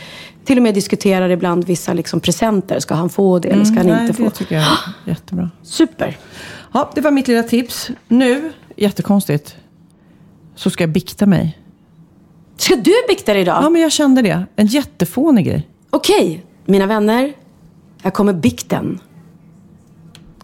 [0.44, 2.80] till och med diskuterar ibland vissa liksom presenter.
[2.80, 4.30] Ska han få det eller ska han Nej, inte det få?
[4.30, 4.68] tycker jag är
[5.04, 5.50] jättebra.
[5.62, 6.16] Super.
[6.72, 7.90] Ja, det var mitt lilla tips.
[8.08, 9.56] Nu, jättekonstigt,
[10.54, 11.58] så ska jag bikta mig.
[12.56, 13.58] Ska du bikta dig idag?
[13.62, 14.46] Ja, men jag kände det.
[14.56, 15.68] En jättefånig grej.
[15.90, 17.32] Okej, mina vänner.
[18.02, 19.00] Här kommer bikten.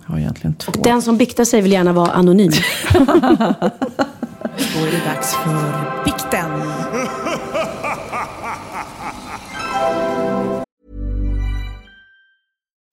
[0.07, 0.72] Jag har egentligen två.
[0.72, 2.51] Och den som biktar sig vill gärna vara anonym.
[2.93, 6.51] Då är det dags för bikten.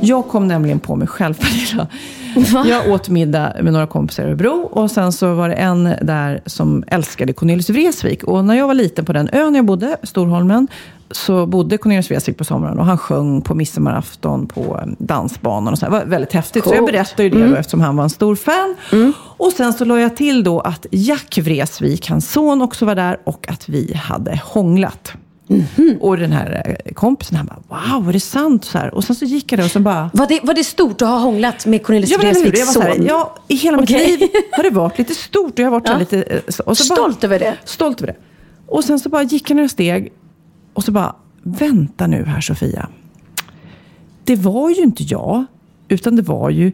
[0.00, 1.86] Jag kom nämligen på mig själv, Pernilla.
[2.68, 6.40] Jag åt middag med några kompisar i Örebro och sen så var det en där
[6.46, 8.24] som älskade Cornelis Vreeswijk.
[8.24, 10.68] Och när jag var liten på den ön jag bodde, Storholmen,
[11.10, 15.86] så bodde Cornelis Vreeswijk på sommaren och han sjöng på midsommarafton på dansbanan och så.
[15.86, 15.92] här.
[15.92, 16.64] Det var väldigt häftigt.
[16.64, 18.76] Så jag berättade ju det då, eftersom han var en stor fan.
[19.36, 23.18] Och sen så la jag till då att Jack Vreeswijk, hans son, också var där
[23.24, 25.12] och att vi hade hånglat.
[26.00, 28.64] Och den här eh, kompisen, han bara, wow, är det sant?
[28.64, 28.94] Så här.
[28.94, 31.08] Och sen så gick jag där och så bara, Var det, var det stort att
[31.08, 33.06] ha hånglat med Cornelis Ja, Vreeswijks så här, son?
[33.06, 34.16] ja, I hela mitt Okej.
[34.16, 35.52] liv har det varit lite stort.
[35.52, 35.98] Och jag har varit Ja.
[35.98, 36.22] lite...
[36.22, 37.56] eh, Och så Stolt över det?
[37.64, 38.18] Stolt över det.
[38.66, 40.12] Och sen så bara gick jag några steg
[40.74, 42.88] och så bara, vänta nu här Sofia.
[44.24, 45.44] Det var ju inte jag,
[45.88, 46.72] utan det var ju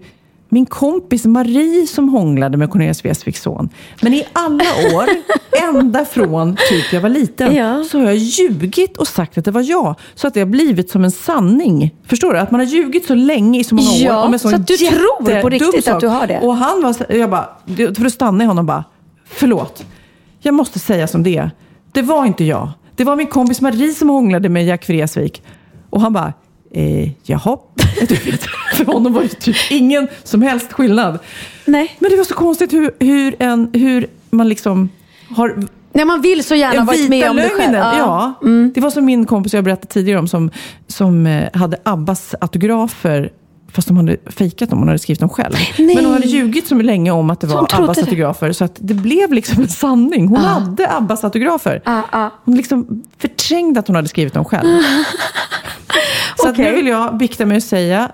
[0.49, 3.69] min kompis Marie som hånglade med Cornelis Vreeswijks son.
[4.03, 5.09] Men i alla år,
[5.69, 7.85] ända från typ jag var liten, Ja.
[7.91, 9.95] så har jag ljugit och sagt att det var jag.
[10.15, 11.95] Så att det har blivit som en sanning.
[12.07, 12.39] Förstår du?
[12.39, 14.27] Att man har ljugit så länge i så många Ja, år.
[14.27, 15.95] om en sån så att du tror på riktigt sak.
[15.95, 16.41] att du har det.
[16.41, 17.49] Och han var jag bara,
[17.97, 18.85] för att stanna i honom bara,
[19.29, 19.85] förlåt.
[20.41, 21.51] Jag måste säga som det är.
[21.93, 22.69] det var inte jag.
[22.97, 25.43] Det var min kompis Marie som hånglade med Jack Vreeswijk.
[25.91, 26.33] Och han bara,
[26.75, 27.59] eh, jaha.
[28.01, 31.19] Du vet, för honom var det typ ingen som helst skillnad.
[31.65, 31.97] Nej.
[31.99, 34.89] Men det var så konstigt hur, hur, en, hur man liksom
[35.29, 35.55] har
[35.93, 37.73] Nej, man vill så gärna den varit med om det själv.
[37.73, 37.99] lögnen.
[37.99, 38.35] Ja.
[38.43, 38.73] Mm.
[38.75, 40.51] Det var som min kompis jag berättade tidigare om som,
[40.87, 43.31] som eh, hade Abbas autografer
[43.77, 45.55] Fast de hade fejkat dem, hon hade skrivit dem själv.
[45.79, 45.95] Nej.
[45.97, 48.53] Men hon hade ljugit så länge om att det var Abbas autografer.
[48.53, 50.29] Så att det blev liksom en sanning.
[50.29, 50.43] Hon Ah.
[50.49, 51.83] hade Abbas autografer.
[51.85, 52.31] Ah, ah.
[52.45, 54.69] Hon liksom förträngde att hon hade skrivit dem själv.
[56.37, 56.65] Så Okej.
[56.65, 58.13] nu vill jag bikta mig och säga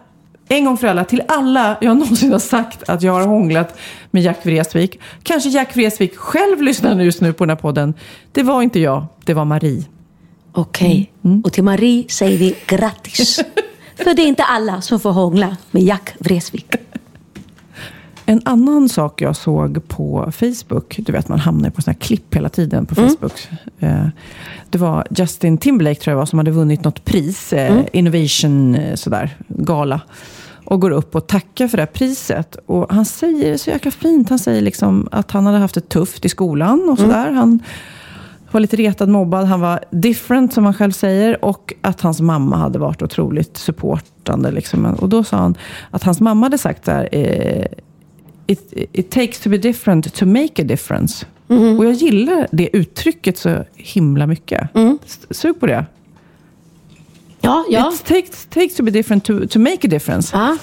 [0.48, 3.78] en gång för alla, till alla jag någonsin har sagt att jag har hånglat
[4.10, 4.98] med Jack Vreeswijk.
[5.22, 7.94] Kanske Jack Vreeswijk själv lyssnar just nu på den här podden.
[8.32, 9.84] Det var inte jag, det var Marie.
[10.52, 11.12] Okej.
[11.44, 13.40] Och till Marie säger vi grattis.
[14.04, 16.74] För det är inte alla som får hångla med Jack Vreeswijk.
[18.26, 22.34] En annan sak jag såg på Facebook, du vet man hamnar på sådana här klipp
[22.34, 23.48] hela tiden på Facebook.
[23.78, 24.06] Eh,
[24.70, 28.94] Det var Justin Timberlake tror jag var, som hade vunnit något pris, eh, Innovation eh,
[28.94, 30.00] sådär, gala.
[30.64, 32.56] Och går upp och tackar för det här priset.
[32.66, 34.28] Och han säger så jäkla fint.
[34.28, 37.30] Han säger liksom att han hade haft det tufft i skolan och sådär.
[37.32, 37.60] Han
[38.52, 39.46] var lite retad, mobbad.
[39.46, 41.44] Han var different, som han själv säger.
[41.44, 44.50] Och att hans mamma hade varit otroligt supportande.
[44.50, 44.84] Liksom.
[44.86, 45.54] Och då sa han
[45.90, 47.66] att hans mamma hade sagt där, eh,
[48.46, 51.26] it, it takes to be different to make a difference.
[51.78, 54.68] Och jag gillar det uttrycket så himla mycket.
[55.06, 55.86] S- Sug på det.
[57.40, 57.92] Ja, ja.
[57.94, 60.36] It takes, takes to be different to, to make a difference.
[60.36, 60.56] Ja.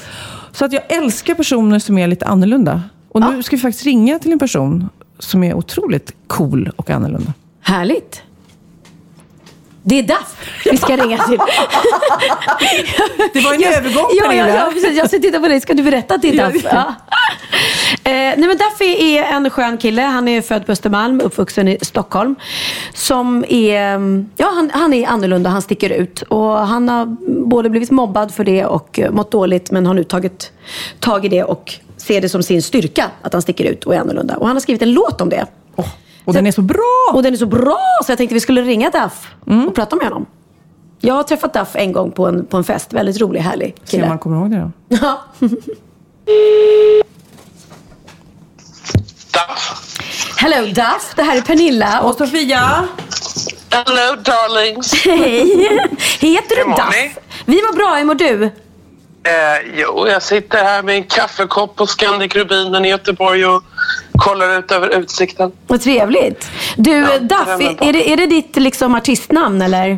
[0.51, 2.81] Så att jag älskar personer som är lite annorlunda.
[3.09, 7.33] Och nu ska vi faktiskt ringa till en person som är otroligt cool och annorlunda.
[7.69, 8.21] Härligt.
[9.83, 10.35] Det är Duff
[10.71, 11.37] vi ska ringa till.
[13.33, 14.97] Det var en övergång, ja, ja, ja, precis.
[14.97, 15.61] Jag ska titta på dig.
[15.61, 16.93] Ska du berätta att det är det- Ja.
[18.03, 20.01] Eh, nej, men Duff är en skön kille.
[20.01, 22.35] Han är född på Östermalm, uppvuxen i Stockholm.
[22.93, 26.21] Som är, mm, ja, han, han är annorlunda, han sticker ut.
[26.21, 27.05] Och han har
[27.45, 29.71] både blivit mobbad för det och eh, mått dåligt.
[29.71, 30.51] Men har nu tagit
[30.99, 33.99] tag i det och ser det som sin styrka att han sticker ut och är
[33.99, 34.37] annorlunda.
[34.37, 35.45] Och han har skrivit en låt om det.
[36.29, 37.11] Och den är så bra!
[37.13, 39.27] Och den är så bra så jag tänkte vi skulle ringa Duff
[39.67, 40.25] och prata med honom.
[41.01, 42.93] Jag har träffat Duff en gång på en, på en fest.
[42.93, 44.07] Väldigt rolig, härlig Se om kille.
[44.07, 44.97] man kommer ihåg det då.
[45.01, 45.21] Ja.
[50.37, 52.01] Hello Duff, det här är Pernilla.
[52.01, 52.87] Och Sofia!
[53.69, 54.93] Hello darlings.
[55.05, 55.79] Hej!
[56.19, 56.89] Heter du Duff?
[56.91, 57.15] ni?
[57.45, 58.43] Vi mår bra, hur mår du?
[58.43, 58.51] Eh,
[59.75, 63.63] jo, jag sitter här med en kaffekopp på Scandic Rubinen i Göteborg och
[64.19, 65.51] kollar ut över utsikten.
[65.67, 66.49] Vad trevligt.
[66.77, 67.47] Du, Ja, Duff,
[67.81, 69.97] är det, är det ditt liksom, artistnamn eller?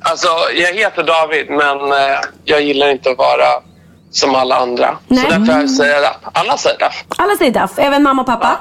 [0.00, 3.46] Alltså, jag heter David, men eh, jag gillar inte att vara
[4.10, 4.98] som alla andra.
[5.08, 5.24] Nej.
[5.24, 6.30] Så därför säger jag Duff.
[6.32, 7.04] Alla säger Duff.
[7.08, 8.56] Alla säger Duff, även mamma och pappa?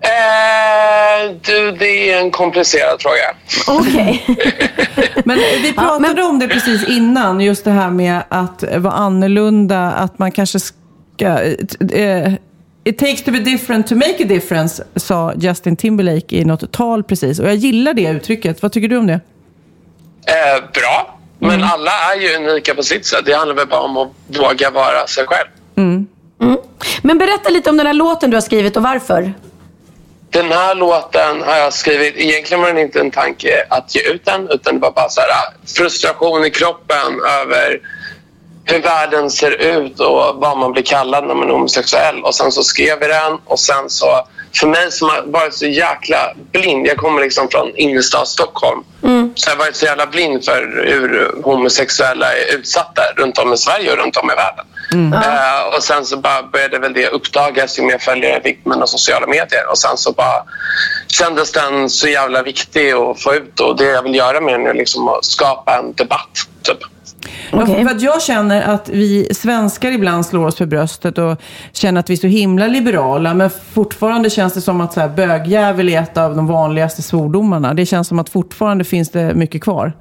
[0.00, 3.34] Eh, du, det är en komplicerad fråga.
[3.80, 4.24] Okej.
[5.24, 10.18] Men vi pratade om det precis innan, just det här med att vara annorlunda, att
[10.18, 11.26] man kanske ska...
[11.92, 12.32] eh,
[12.88, 17.02] It takes to be different to make a difference, sa Justin Timberlake i något tal
[17.02, 17.38] precis.
[17.38, 18.62] Och jag gillar det uttrycket.
[18.62, 19.20] Vad tycker du om det?
[20.26, 23.22] Eh, bra, men alla är ju unika på sitt sätt.
[23.26, 25.48] Det handlar väl bara om att våga vara sig själv.
[27.02, 29.32] Men berätta lite om den här låten du har skrivit och varför.
[30.30, 34.24] Den här låten har jag skrivit, egentligen var det inte en tanke att ge ut
[34.24, 35.30] den utan det var bara så här,
[35.66, 37.80] frustration i kroppen över
[38.68, 42.22] hur världen ser ut och vad man blir kallad när man är homosexuell.
[42.22, 44.06] Och sen så skrev vi den och sen så,
[44.60, 48.84] för mig som har varit så jäkla blind, jag kommer liksom från innerstad Stockholm,
[49.34, 53.56] så jag har varit så jävla blind för hur homosexuella är utsatta runt om i
[53.56, 54.64] Sverige och runt om i världen.
[55.14, 58.88] Eh, och sen så bara började väl det uppdagas ju mer följare jag fick med
[58.88, 59.70] sociala medier.
[59.70, 60.44] Och sen så bara
[61.08, 63.60] kändes den så jävla viktig att få ut.
[63.60, 66.38] Och det jag vill göra med den är liksom att skapa en debatt.
[66.62, 66.78] Typ.
[67.52, 67.84] Ja, Okej.
[67.84, 71.40] för att jag känner att vi svenskar ibland slår oss för bröstet och
[71.72, 73.34] känner att vi är så himla liberala.
[73.34, 77.74] Men fortfarande känns det som att så här, bögjävel är ett av de vanligaste svordomarna.
[77.74, 79.92] Det känns som att fortfarande finns det mycket kvar.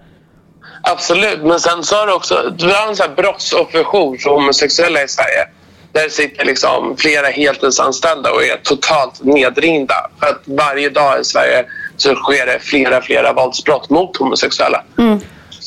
[0.81, 5.03] Absolut, men sen så har du också du har en sån här brottsofferjour för homosexuella
[5.03, 5.47] i Sverige.
[5.91, 9.95] Där det sitter liksom flera heltidsanställda och är totalt nedringda.
[10.19, 11.65] För att varje dag i Sverige
[11.97, 14.83] så sker det flera, flera våldsbrott mot homosexuella.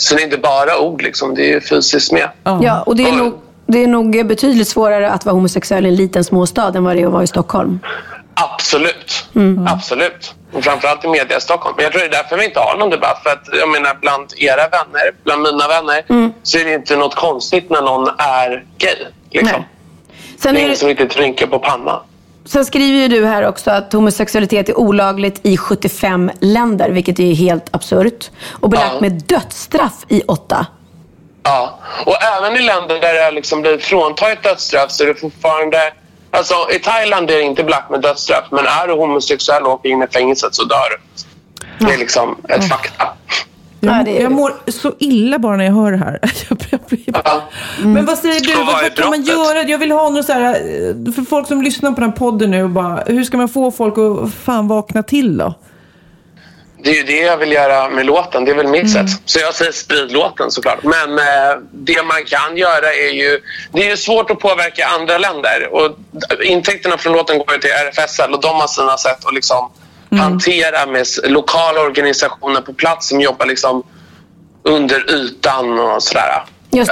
[0.00, 2.28] Så det är inte bara ord, liksom, det är ju fysiskt med.
[2.44, 5.94] Ja, och det är, nog, det är nog betydligt svårare att vara homosexuell i en
[5.96, 7.80] liten småstad än vad det är att vara i Stockholm.
[8.34, 9.24] Absolut.
[9.68, 10.34] Absolut.
[10.52, 11.74] Och framförallt i media i Stockholm.
[11.76, 13.22] Men jag tror det är därför vi inte har någon debatt.
[13.22, 17.14] För att jag menar bland era vänner, bland mina vänner, så är det inte något
[17.14, 18.96] konstigt när någon är gay.
[19.30, 19.58] Liksom.
[19.58, 19.68] Nej.
[20.38, 22.00] Sen Det är är ingen det, som riktigt rynkar på pannan.
[22.44, 27.34] Sen skriver ju du här också att homosexualitet är olagligt i 75 länder, vilket är
[27.34, 28.30] helt absurt.
[28.50, 29.00] Och belagt Ja.
[29.00, 30.66] med dödsstraff i åtta.
[31.42, 35.92] Ja, och även i länder där det liksom blir fråntaget dödsstraff så är det fortfarande...
[36.30, 39.88] Alltså i Thailand är det inte belagt med dödsstraff men är du homosexuell och åker
[39.88, 41.86] in i fängelset så dör du.
[41.86, 43.09] Det är liksom ett fakta.
[43.80, 46.20] Jag, det är- jag mår så illa bara när jag hör det här.
[47.24, 47.42] Ja.
[47.82, 48.54] Men vad säger du?
[48.64, 49.62] Vad, kan man göra?
[49.62, 52.50] Jag vill ha något så här, eh, för folk som lyssnar på den här podden
[52.50, 55.54] nu, bara, hur ska man få folk att fan vakna till då?
[56.84, 58.44] Det är ju det jag vill göra med låten.
[58.44, 59.06] Det är väl mitt sätt.
[59.24, 60.82] Så jag säger spridlåten såklart.
[60.82, 61.24] Men eh,
[61.72, 63.40] det man kan göra är ju...
[63.72, 65.68] Det är ju svårt att påverka andra länder.
[65.72, 65.96] Och
[66.44, 69.70] intäkterna från låten går ju till RFSL och de har sina sätt att liksom
[70.18, 73.82] hantera med lokala organisationer på plats som jobbar liksom
[74.62, 76.44] under ytan och sådär.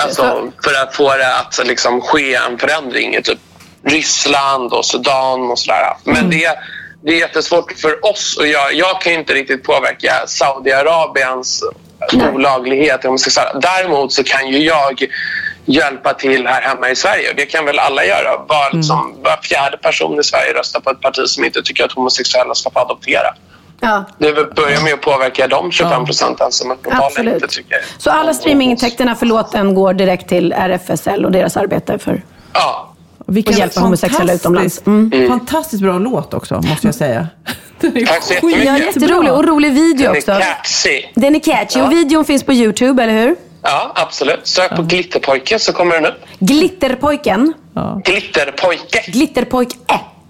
[0.02, 3.38] Alltså, så- För att få det att liksom ske en förändring i typ
[3.84, 5.96] Ryssland och Sudan och sådär.
[6.04, 6.58] Men det,
[7.04, 8.72] det är jättesvårt för oss att göra.
[8.72, 11.62] Jag kan inte riktigt påverka Saudiarabiens
[12.34, 13.04] olaglighet.
[13.04, 13.52] om man ska säga.
[13.54, 15.06] Däremot så kan ju jag
[15.68, 17.32] hjälpa till här hemma i Sverige.
[17.36, 18.36] Det kan väl alla göra.
[18.48, 21.92] Var, liksom, var fjärde person i Sverige röstar på ett parti som inte tycker att
[21.92, 23.34] homosexuella ska få adoptera.
[23.80, 27.50] Ja, Det är väl börja med att påverka de 25 procenten som uppenbarligen inte absolut.
[27.50, 32.94] tycker Så alla streamingintäkterna för låten går direkt till RFSL och deras arbete för Ja.
[33.26, 34.82] Vilken Och hjälpa homosexuella utomlands.
[35.28, 37.26] Fantastiskt bra låt också, måste jag säga.
[37.80, 38.64] Den är Tack så jättemycket.
[38.64, 40.32] Ja, jätterolig och rolig video Den är också.
[40.40, 41.02] catchy.
[41.14, 41.84] Den är catchy Ja.
[41.86, 43.36] och videon finns på YouTube, eller hur?
[43.62, 44.46] Ja, absolut.
[44.46, 46.20] Sök på Glitterpojke så kommer den upp.
[46.38, 47.54] Glitterpojken.
[48.04, 49.10] Glitterpojke.
[49.10, 49.76] Glitterpojke.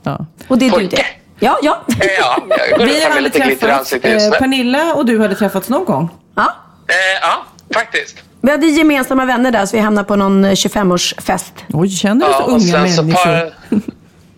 [0.02, 0.18] Ja.
[0.48, 0.96] Och det är du Pojke.
[0.96, 1.04] det.
[1.46, 1.80] Ja, ja.
[2.00, 2.38] Eh, Ja,
[2.78, 3.92] Vi i träffats.
[3.92, 4.30] Eh.
[4.38, 6.08] Pernilla och du hade träffats någon gång?
[6.34, 6.42] ja.
[6.88, 8.16] Eh, Ja, faktiskt.
[8.40, 11.52] Vi hade gemensamma vänner där så vi hamnade på någon eh, 25-årsfest.
[11.72, 13.12] Oj, känner du Ja, så och unga människor?
[13.24, 13.54] par...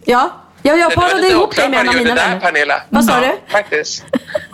[0.04, 0.30] Ja,
[0.62, 2.40] ja jag parade ihop dig med en av du mina gjorde där, vänner.
[2.40, 2.82] Pernilla.
[2.88, 3.52] Vad sa ja, du?
[3.52, 4.04] Faktiskt.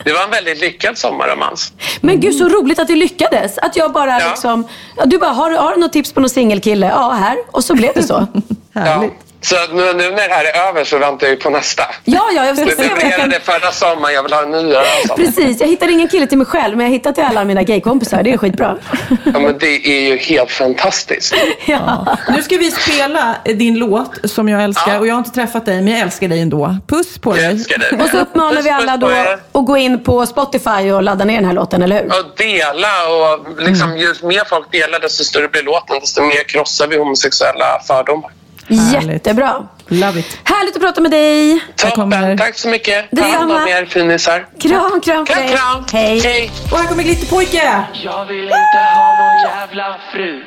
[0.04, 1.72] Det var en väldigt lyckad sommarromans.
[2.00, 3.59] Men gud, så roligt att det lyckades.
[3.59, 4.28] Att jag bara Ja.
[4.30, 4.68] liksom...
[5.04, 6.86] Du bara, har, har du något tips på någon singelkille?
[6.86, 7.36] Ja, här.
[7.50, 8.26] Och så blev det så.
[8.72, 9.04] Ja.
[9.49, 11.82] Så nu, nu när det här är över så väntar jag på nästa.
[12.05, 13.09] Ja, ja, jag ska se vad jag kan...
[13.11, 14.74] levererade förra sommaren, jag vill ha en ny.
[15.16, 18.22] Precis, jag hittade ingen kille till mig själv, men jag hittade till alla mina gaykompisar.
[18.22, 18.76] Det är skitbra.
[19.24, 21.34] Ja, men det är ju helt fantastiskt.
[21.66, 22.16] Ja.
[22.36, 24.99] Nu ska vi spela din låt som jag älskar Ja.
[24.99, 26.76] och jag har inte träffat dig men jag älskar dig ändå.
[26.86, 27.47] Puss på Jag dig.
[27.47, 27.90] älskar dig.
[28.03, 31.24] Och så uppmanar vi Puss, alla puss då att gå in på Spotify och ladda
[31.24, 32.07] ner den här låten, eller hur?
[32.07, 36.86] Och dela och liksom, ju mer folk delar desto större blir låten, desto mer krossar
[36.86, 38.30] vi homosexuella fördomar.
[38.68, 39.12] Härligt.
[39.12, 39.66] Jättebra.
[39.88, 40.38] Love it.
[40.44, 41.60] Härligt att prata med dig.
[41.76, 43.10] Toppen, tack så mycket.
[43.10, 43.38] Ta Detsamma.
[43.38, 44.46] hand om er finisar.
[44.60, 45.84] Kram, kram Kram, kram.
[45.92, 46.18] Hej.
[46.20, 46.50] Hej.
[46.72, 47.84] Och här kommer Glitterpojke!
[47.92, 50.42] Jag vill inte ha någon jävla fru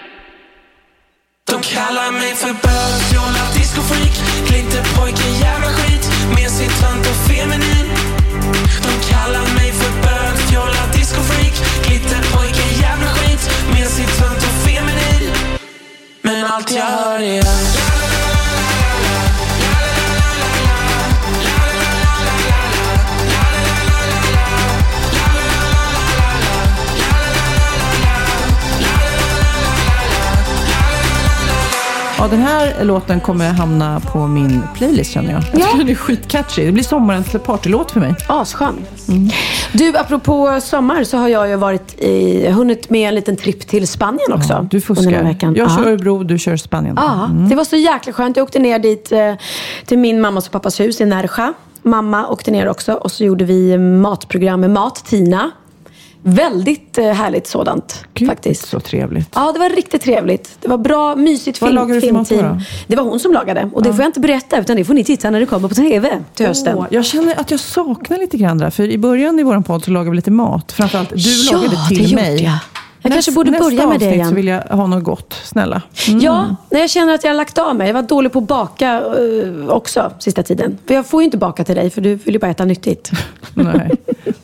[1.52, 4.16] De kallar mig för bög, fjolla, discofreak
[4.50, 6.06] Glitterpojke, jävla skit
[6.36, 7.88] Med sin tönt och feminin
[8.86, 11.56] De kallar mig för bög, fjolla, discofreak
[11.88, 13.44] Glitterpojke, jävla skit
[13.74, 15.34] Med sin tönt och feminin
[16.22, 17.44] Men allt jag hör är
[32.22, 35.42] Ja, den här låten kommer hamna på min playlist känner jag.
[35.54, 35.78] Jag Ja.
[35.78, 36.66] den är skitcatchy.
[36.66, 38.16] Det blir sommarens partylåt för mig.
[38.28, 38.86] Asskön.
[39.74, 43.88] Du, apropå sommar så har jag ju varit i, hunnit med en liten tripp till
[43.88, 44.54] Spanien också.
[44.54, 45.24] Ja, du Under fuskar.
[45.24, 45.56] veckan.
[45.56, 45.76] Jag Ja.
[45.76, 46.96] kör Örebro, du kör Spanien.
[46.98, 48.38] Ja, det var så jäkla skönt.
[48.38, 49.34] Jag åkte ner dit eh,
[49.86, 51.54] till min mammas och pappas hus i Nerja.
[51.84, 55.52] Mamma åkte ner också och så gjorde vi matprogram med Mat-Tina.
[56.24, 58.68] Väldigt eh, härligt sådant Gud, faktiskt.
[58.68, 59.30] Så trevligt.
[59.36, 60.58] Ja, det var riktigt trevligt.
[60.62, 62.58] Det var bra, mysigt Vad film, lagade mat då filmteam.
[62.58, 62.64] då?
[62.88, 63.70] Det var hon som lagade.
[63.74, 65.76] Och det får jag inte berätta, utan det får ni titta när det kommer på
[65.76, 66.78] TV till hösten.
[66.78, 68.70] Åh, jag känner att jag saknar lite grann där.
[68.70, 70.72] För i början i vår podd så lagade vi lite mat.
[70.72, 71.16] Framförallt du
[71.46, 72.44] Ja, lagade till mig.
[72.44, 72.54] jag.
[73.02, 74.30] Jag kanske borde nästa börja med det avsnitt igen.
[74.30, 75.34] så vill jag ha något gott.
[75.44, 75.82] Snälla.
[76.08, 77.88] Ja, när jag känner att jag har lagt av mig.
[77.88, 80.78] Jag var dålig på att baka eh, också sista tiden.
[80.88, 83.12] För jag får ju inte baka till dig, för du vill ju bara äta nyttigt.
[83.54, 83.92] Nej.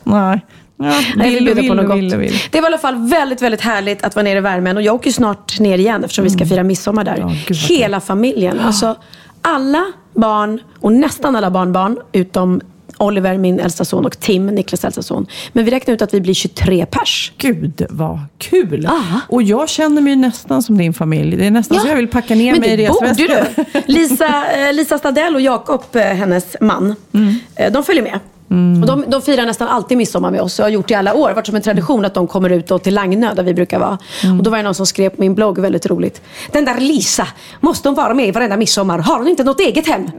[0.04, 0.40] Nej.
[0.78, 2.14] Ja, vill och vill på något och vill gott.
[2.14, 2.34] och vill.
[2.50, 4.76] Det var i alla fall väldigt, väldigt härligt att vara nere i värmen.
[4.76, 7.16] Och jag åker ju snart ner igen eftersom vi ska fira midsommar där.
[7.16, 7.28] Mm.
[7.28, 8.60] Ja, gud Hela familjen.
[8.60, 8.96] Alltså,
[9.42, 12.60] alla barn och nästan alla barnbarn utom
[12.98, 15.26] Oliver, min äldsta son, och Tim, Niklas äldsta son.
[15.52, 17.32] Men vi räknar ut att vi blir 23 pers.
[17.38, 18.86] Gud vad kul!
[18.90, 19.20] Ah.
[19.28, 21.36] Och jag känner mig nästan som din familj.
[21.36, 23.64] Det är nästan så jag vill packa ner men mig i resväskan.
[23.86, 27.34] Lisa, eh, Lisa Stadell och Jakob, eh, hennes man, Mm.
[27.56, 28.20] eh, de följer med.
[28.80, 31.14] Och de, de firar nästan alltid midsommar med oss och har gjort det i alla
[31.14, 31.18] år.
[31.18, 33.78] Det har varit som en tradition att de kommer ut till Lagnö där vi brukar
[33.78, 33.98] vara.
[34.24, 34.38] Mm.
[34.38, 36.22] Och då var det någon som skrev på min blogg, väldigt roligt.
[36.52, 37.28] Den där Lisa,
[37.60, 38.98] måste hon vara med i varenda midsommar?
[38.98, 40.06] Har hon inte något eget hem?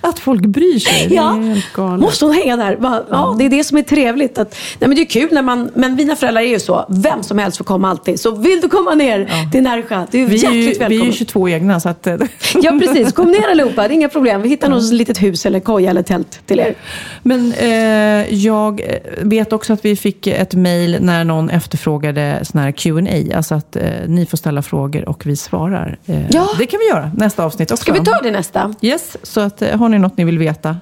[0.00, 1.06] Att folk bryr sig.
[1.08, 1.36] Det Ja.
[1.36, 2.00] är helt galet.
[2.00, 2.78] Måste hon hänga där?
[3.10, 4.38] Ja, det är det som är trevligt.
[4.38, 6.86] Att, nej, men det är kul när man, men mina föräldrar är ju så.
[6.88, 8.20] Vem som helst får komma alltid.
[8.20, 10.88] Så vill du komma ner till Närsjö, du är Vi är, ju, hjärtligt vi är
[10.88, 11.06] välkommen.
[11.06, 12.06] ju 22 egna så att...
[12.06, 12.16] eh,
[12.62, 13.12] Ja, precis.
[13.12, 14.42] Kom ner allihopa, det är inga problem.
[14.42, 16.74] Vi hittar något litet hus eller koja eller tält till er.
[17.22, 18.80] Men eh, jag
[19.22, 23.36] vet också att vi fick ett mejl när någon efterfrågade sån här Q&A.
[23.36, 25.98] Alltså att eh, ni får ställa frågor och vi svarar.
[26.06, 26.48] Eh, Ja.
[26.58, 27.82] Det kan vi göra nästa avsnitt också.
[27.82, 28.74] Ska vi ta det nästa?
[28.82, 30.76] Yes, så att, eh, har ni något ni vill veta,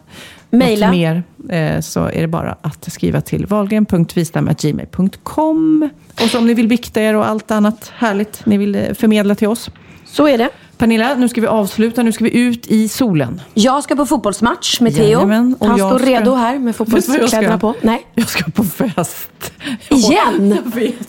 [0.51, 0.91] Maila.
[0.91, 5.89] mer, eh, så är det bara att skriva till valgren.vistam.gmail.com.
[6.15, 9.35] Och så om ni vill bikta er och allt annat härligt ni vill eh, förmedla
[9.35, 9.71] till oss.
[10.05, 10.49] Så är det.
[10.79, 12.03] Pernilla, nu ska vi avsluta.
[12.03, 13.41] Nu ska vi ut i solen.
[13.55, 15.05] Jag ska på fotbollsmatch med Theo.
[15.05, 17.75] Jajamän, Han står ska- redo här med fotbollskläderna på.
[17.83, 18.07] Nej.
[18.15, 19.53] Jag ska på fest.
[19.89, 20.59] Igen?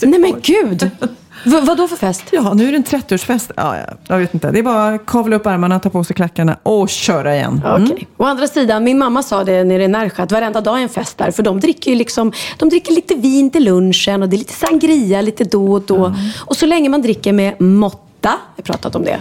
[0.01, 0.91] Nej men gud.
[1.47, 2.23] V- vad då för fest?
[2.31, 3.51] Ja, nu är det en 30-årsfest.
[3.55, 4.51] Ja, ja, jag vet inte.
[4.51, 7.61] Det är bara att kavla upp ärmarna, ta på sig klackarna och köra igen.
[7.65, 7.91] Mm.
[8.17, 10.89] Å andra sidan, min mamma sa det nere i Närsjö att varenda dag är en
[10.89, 11.31] fest där.
[11.31, 14.53] För de dricker ju liksom, de dricker lite vin till lunchen och det är lite
[14.53, 16.15] sangria lite då och då.
[16.37, 19.19] Och så länge man dricker med måtta, jag har pratat om det,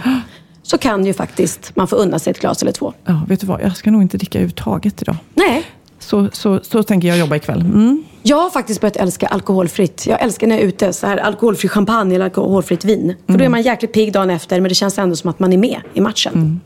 [0.63, 2.93] så kan ju faktiskt man få unna sig ett glas eller två.
[3.05, 3.61] Ja, vet du vad?
[3.61, 5.15] Jag ska nog inte dricka överhuvudtaget idag.
[5.33, 5.63] Nej.
[6.07, 7.61] Så, så, så tänker jag jobba ikväll.
[7.61, 8.03] Mm.
[8.23, 10.07] Jag har faktiskt börjat älska alkoholfritt.
[10.07, 13.15] Jag älskar när jag är ute, så här alkoholfri champagne eller alkoholfritt vin.
[13.25, 15.53] För då är man jäkligt pigg dagen efter, men det känns ändå som att man
[15.53, 16.61] är med i matchen.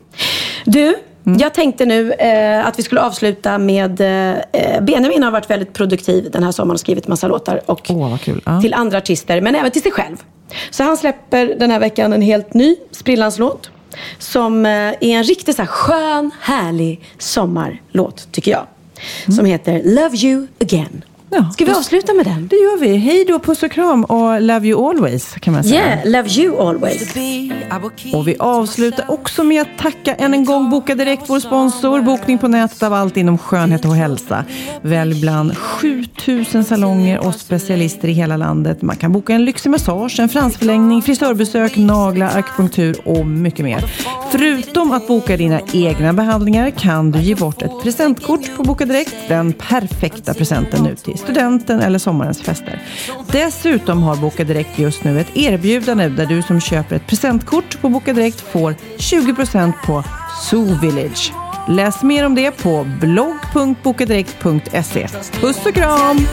[0.64, 0.94] Du,
[1.38, 4.00] jag tänkte nu eh, att vi skulle avsluta med...
[4.00, 7.60] Eh, Benjamin har varit väldigt produktiv den här sommaren och skrivit massa låtar.
[7.66, 7.84] Och
[8.18, 8.42] kul.
[8.46, 8.60] Ja.
[8.60, 10.16] till andra artister, men även till sig själv.
[10.70, 13.70] Så han släpper den här veckan en helt ny sprillans låt.
[14.18, 18.66] Som eh, är en riktigt så här skön, härlig sommarlåt, tycker jag.
[19.28, 21.04] Som heter Love You Again.
[21.34, 22.48] Ja, Ska vi avsluta med den?
[22.48, 22.96] Det gör vi.
[22.96, 25.86] Hej då, puss och kram och love you always kan man säga.
[25.86, 27.16] Yeah, love you always.
[28.14, 32.00] Och vi avslutar också med att tacka än en gång Boka Direkt, vår sponsor.
[32.00, 34.44] Bokning på nätet av allt inom skönhet och hälsa.
[34.82, 38.82] Välj bland 7000 salonger och specialister i hela landet.
[38.82, 43.84] Man kan boka en lyxig massage, en fransförlängning, frisörbesök, naglar, akupunktur och mycket mer.
[44.30, 49.14] Förutom att boka dina egna behandlingar kan du ge bort ett presentkort på Boka Direkt.
[49.28, 52.82] Den perfekta presenten nu till studenten eller sommarens fester.
[53.32, 57.88] Dessutom har Boka Direkt just nu ett erbjudande där du som köper ett presentkort på
[57.88, 60.04] Boka Direkt får 20% på
[60.50, 61.32] Zoo Village.
[61.68, 65.08] Läs mer om det på blogg.bokadirekt.se.
[65.40, 66.26] Puss och kram!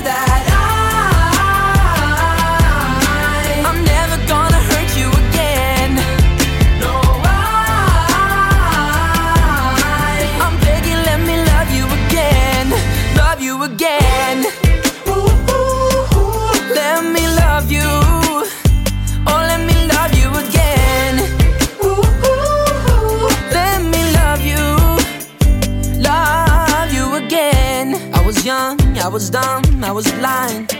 [29.09, 30.71] Was dumb, I was blind.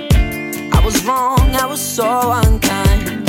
[0.72, 3.28] I was wrong, I was so unkind.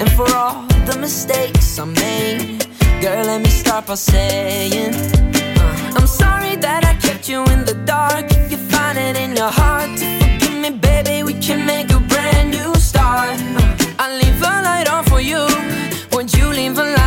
[0.00, 2.66] And for all the mistakes I made,
[3.02, 7.74] girl, let me start by saying, uh, I'm sorry that I kept you in the
[7.84, 8.26] dark.
[8.30, 12.00] If you find it in your heart to forgive me, baby, we can make a
[12.00, 13.38] brand new start.
[13.38, 15.46] Uh, I'll leave a light on for you.
[16.12, 17.03] Won't you leave a light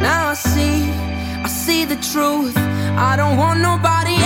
[0.00, 0.90] Now I see,
[1.46, 2.56] I see the truth.
[2.56, 4.25] I don't want nobody